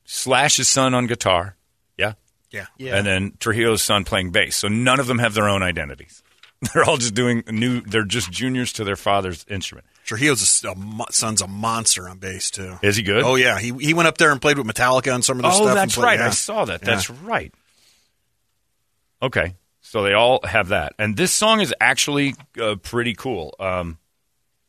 [0.04, 1.56] Slash's son on guitar.
[1.98, 2.14] Yeah?
[2.50, 2.66] Yeah.
[2.78, 2.96] Yeah.
[2.96, 4.56] And then Trujillo's son playing bass.
[4.56, 6.22] So none of them have their own identities.
[6.72, 9.84] They're all just doing new, they're just juniors to their father's instrument.
[10.04, 12.78] Trujillo's a, a son's a monster on bass too.
[12.82, 13.22] Is he good?
[13.22, 15.52] Oh yeah, he he went up there and played with Metallica on some of their
[15.52, 15.68] Oh, stuff.
[15.68, 16.18] and that's played- right.
[16.18, 16.26] yeah.
[16.26, 16.80] I saw that.
[16.82, 16.86] Yeah.
[16.90, 17.52] That's right.
[19.20, 19.54] Okay.
[19.80, 20.94] So they all have that.
[20.98, 23.54] And this song is actually uh, pretty cool.
[23.60, 23.98] Um,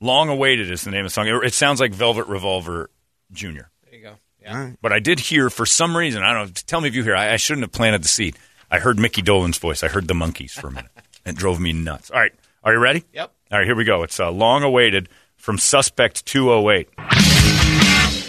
[0.02, 1.28] Long Awaited is the name of the song.
[1.28, 2.90] It, it sounds like Velvet Revolver
[3.32, 3.46] Jr.
[3.46, 4.14] There you go.
[4.42, 4.72] Yeah.
[4.82, 7.16] But I did hear, for some reason, I don't know, tell me if you hear,
[7.16, 8.36] I, I shouldn't have planted the seed.
[8.70, 9.82] I heard Mickey Dolenz voice.
[9.84, 10.92] I heard the Monkees for a minute.
[11.26, 12.12] it drove me nuts.
[12.12, 12.34] All right.
[12.64, 13.04] Are you ready?
[13.14, 13.32] Yep.
[13.52, 14.04] All right, here we go.
[14.04, 15.08] It's uh, Long Awaited
[15.44, 16.88] from Suspect 208.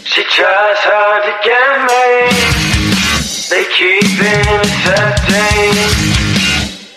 [0.02, 2.26] She tries hard to get me.
[3.54, 5.78] They keep intercepting.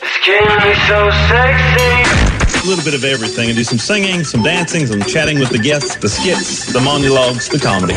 [0.01, 2.65] This can be so sexy.
[2.65, 5.59] A little bit of everything and do some singing, some dancing, some chatting with the
[5.59, 7.93] guests, the skits, the monologues, the comedy.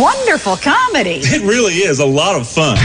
[0.00, 1.18] Wonderful comedy.
[1.24, 2.78] It really is a lot of fun.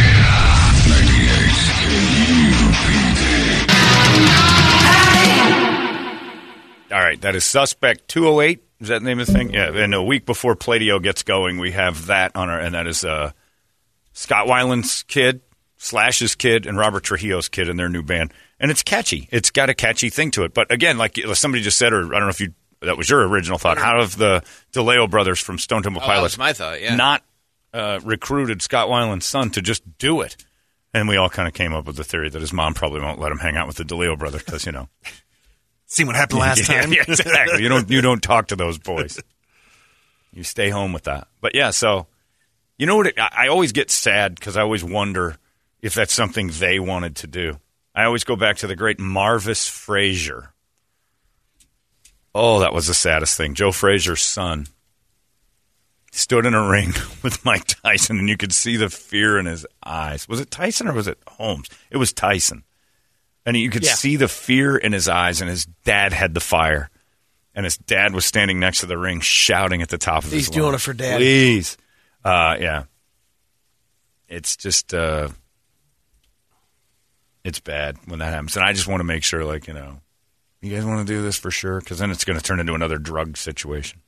[6.91, 8.61] All right, that is Suspect 208.
[8.81, 9.53] Is that the name of the thing?
[9.53, 12.87] Yeah, and a week before Pladio gets going, we have that on our, and that
[12.87, 13.31] is uh,
[14.13, 15.41] Scott Weiland's kid,
[15.77, 18.33] Slash's kid, and Robert Trujillo's kid in their new band.
[18.59, 19.27] And it's catchy.
[19.31, 20.53] It's got a catchy thing to it.
[20.53, 23.27] But again, like somebody just said, or I don't know if you, that was your
[23.27, 26.95] original thought, how have the DeLeo brothers from Stone Temple Oh, Pilots my thought, yeah.
[26.95, 27.23] not
[27.73, 30.35] uh, recruited Scott Weiland's son to just do it?
[30.93, 33.19] And we all kind of came up with the theory that his mom probably won't
[33.19, 34.89] let him hang out with the DeLeo brothers because, you know.
[35.91, 36.93] Seen what happened last Yeah, time.
[36.93, 37.61] yeah, exactly.
[37.63, 39.19] You don't you don't talk to those boys.
[40.33, 41.27] You stay home with that.
[41.41, 42.07] But yeah, so
[42.77, 43.07] you know what?
[43.07, 45.35] It, I I always get sad because I always wonder
[45.81, 47.59] if that's something they wanted to do.
[47.93, 50.53] I always go back to the great Marvis Frazier.
[52.33, 53.55] Oh, that was the saddest thing.
[53.55, 54.67] Joe Frazier's son
[56.13, 59.65] stood in a ring with Mike Tyson, and you could see the fear in his
[59.85, 60.29] eyes.
[60.29, 61.67] Was it Tyson or was it Holmes?
[61.89, 62.63] It was Tyson.
[63.45, 63.93] And you could Yeah.
[63.95, 66.89] see the fear in his eyes, and his dad had the fire.
[67.55, 70.33] And his dad was standing next to the ring shouting at the top of his
[70.33, 71.17] He's doing lungs, it for dad.
[71.17, 71.75] Please.
[72.23, 72.83] Uh, yeah.
[74.29, 75.29] It's just, uh,
[77.43, 78.55] it's bad when that happens.
[78.55, 79.99] And I just want to make sure, like, you know,
[80.61, 81.79] you guys want to do this for sure?
[81.79, 83.99] Because then it's going to turn into another drug situation.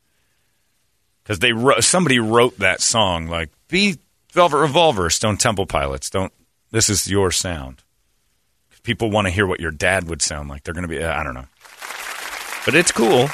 [1.23, 3.97] Because they wrote, somebody wrote that song, like, be
[4.31, 6.09] Velvet Revolver, Stone Temple Pilots.
[6.09, 6.31] Don't,
[6.71, 7.83] this is your sound.
[8.83, 10.63] People want to hear what your dad would sound like.
[10.63, 11.47] They're going to be, I don't know.
[12.65, 13.29] But it's cool.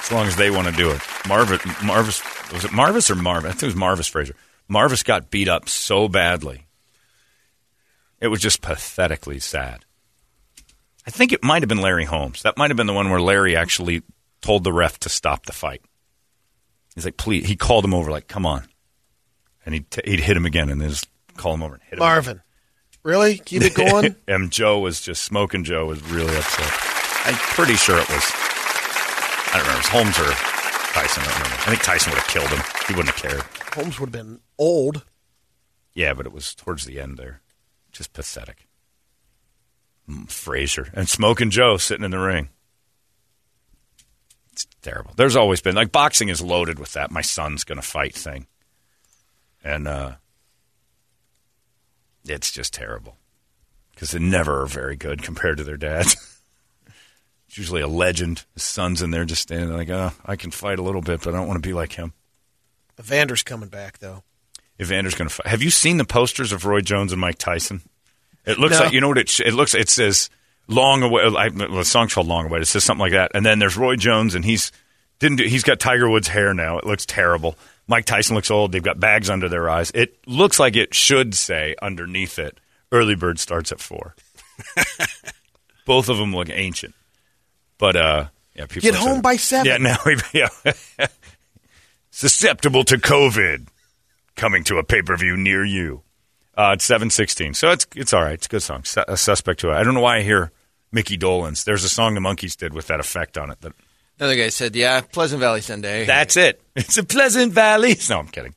[0.00, 1.00] As long as they want to do it.
[1.28, 2.22] Marvis, Marvis,
[2.52, 3.48] was it Marvis or Marvis?
[3.48, 4.36] I think it was Marvis Frazier.
[4.68, 6.66] Marvis got beat up so badly
[8.20, 9.84] It was just pathetically sad.
[11.06, 12.42] I think it might have been Larry Holmes.
[12.42, 14.02] That might have been the one where Larry actually
[14.40, 15.82] told the ref to stop the fight.
[16.94, 17.46] He's like, please.
[17.46, 18.66] He called him over, like, come on.
[19.64, 21.94] And he'd, t- he'd hit him again and then just call him over and hit
[21.94, 21.98] him.
[22.00, 22.42] Marvin,
[23.06, 23.38] really?
[23.38, 24.16] Keep it going.
[24.28, 25.64] and Joe was just smoking.
[25.64, 26.72] Joe was really upset.
[27.24, 28.24] I'm pretty sure it was.
[29.48, 29.74] I don't remember.
[29.74, 30.32] It was Holmes or
[30.92, 31.22] Tyson.
[31.22, 31.62] I don't remember.
[31.62, 32.62] I think Tyson would have killed him.
[32.88, 33.42] He wouldn't have cared.
[33.74, 35.04] Holmes would have been old.
[35.94, 37.40] Yeah, but it was towards the end there.
[37.92, 38.66] Just pathetic.
[40.08, 42.50] Mm, Frazier and Smoking Joe sitting in the ring.
[44.52, 45.12] It's terrible.
[45.16, 47.10] There's always been like boxing is loaded with that.
[47.10, 48.46] My son's going to fight thing,
[49.62, 50.12] and uh,
[52.28, 53.16] it's just terrible
[53.94, 56.14] because they never are very good compared to their dads.
[57.48, 58.44] it's usually a legend.
[58.54, 61.22] His son's in there just standing there like, oh, I can fight a little bit,
[61.22, 62.12] but I don't want to be like him.
[62.98, 64.22] Evander's coming back though.
[64.78, 65.46] Evander's going to fight.
[65.46, 67.82] Have you seen the posters of Roy Jones and Mike Tyson?
[68.44, 68.84] It looks No.
[68.84, 69.40] like you know what it.
[69.40, 69.74] It looks.
[69.74, 70.30] It says
[70.68, 73.44] "Long Away." I, well, the song's called "Long Away." It says something like that, and
[73.44, 74.70] then there's Roy Jones, and he's
[75.18, 75.38] didn't.
[75.38, 76.78] Do, he's got Tiger Woods hair now.
[76.78, 77.56] It looks terrible.
[77.88, 78.72] Mike Tyson looks old.
[78.72, 79.90] They've got bags under their eyes.
[79.94, 82.58] It looks like it should say underneath it,
[82.90, 84.14] "Early bird starts at 4.
[85.86, 86.94] Both of them look ancient,
[87.78, 89.66] but uh, yeah, people Get home by seven.
[89.66, 90.48] Yeah, now we yeah.
[92.10, 93.68] susceptible to COVID
[94.34, 96.02] coming to a pay per view near you.
[96.56, 98.34] Uh, it's seven sixteen, so it's it's all right.
[98.34, 98.82] It's a good song.
[98.84, 99.74] Su- a suspect to it.
[99.74, 100.50] I don't know why I hear
[100.90, 101.64] Mickey Dolenz.
[101.64, 103.60] There's a song the Monkees did with that effect on it.
[103.60, 103.74] That
[104.18, 106.60] Another guy said, "Yeah, Pleasant Valley Sunday." that's it.
[106.74, 107.96] It's a Pleasant Valley.
[108.08, 108.54] No, I'm kidding.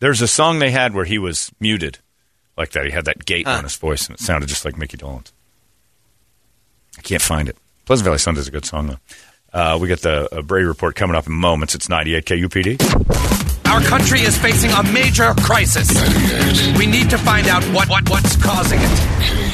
[0.00, 1.98] There's a song they had where he was muted
[2.56, 2.84] like that.
[2.86, 5.32] He had that gate on his voice, and it sounded just like Mickey Dolenz.
[6.96, 7.56] I can't find it.
[7.84, 8.98] Pleasant Valley Sunday is a good song though.
[9.52, 11.74] Uh, we got the uh, Brady report coming up in moments.
[11.74, 13.66] It's 98 KUPD.
[13.66, 15.88] Our country is facing a major crisis.
[16.78, 19.47] We need to find out what, what what's causing it.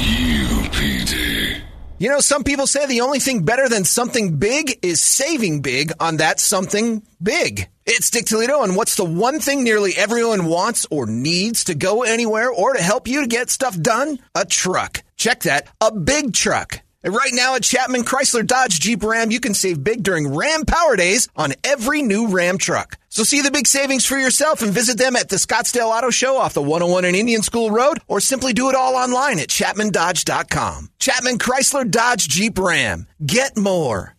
[2.04, 5.90] You know, some people say the only thing better than something big is saving big
[5.98, 7.66] on that something big.
[7.86, 12.02] It's Dick Toledo, and what's the one thing nearly everyone wants or needs to go
[12.02, 14.18] anywhere or to help you to get stuff done?
[14.34, 15.02] A truck.
[15.16, 16.83] Check that, a big truck.
[17.04, 20.64] And right now at Chapman Chrysler Dodge Jeep Ram, you can save big during Ram
[20.64, 22.96] Power Days on every new Ram truck.
[23.10, 26.38] So see the big savings for yourself and visit them at the Scottsdale Auto Show
[26.38, 30.88] off the 101 and Indian School Road, or simply do it all online at ChapmanDodge.com.
[30.98, 33.06] Chapman Chrysler Dodge Jeep Ram.
[33.24, 34.13] Get more.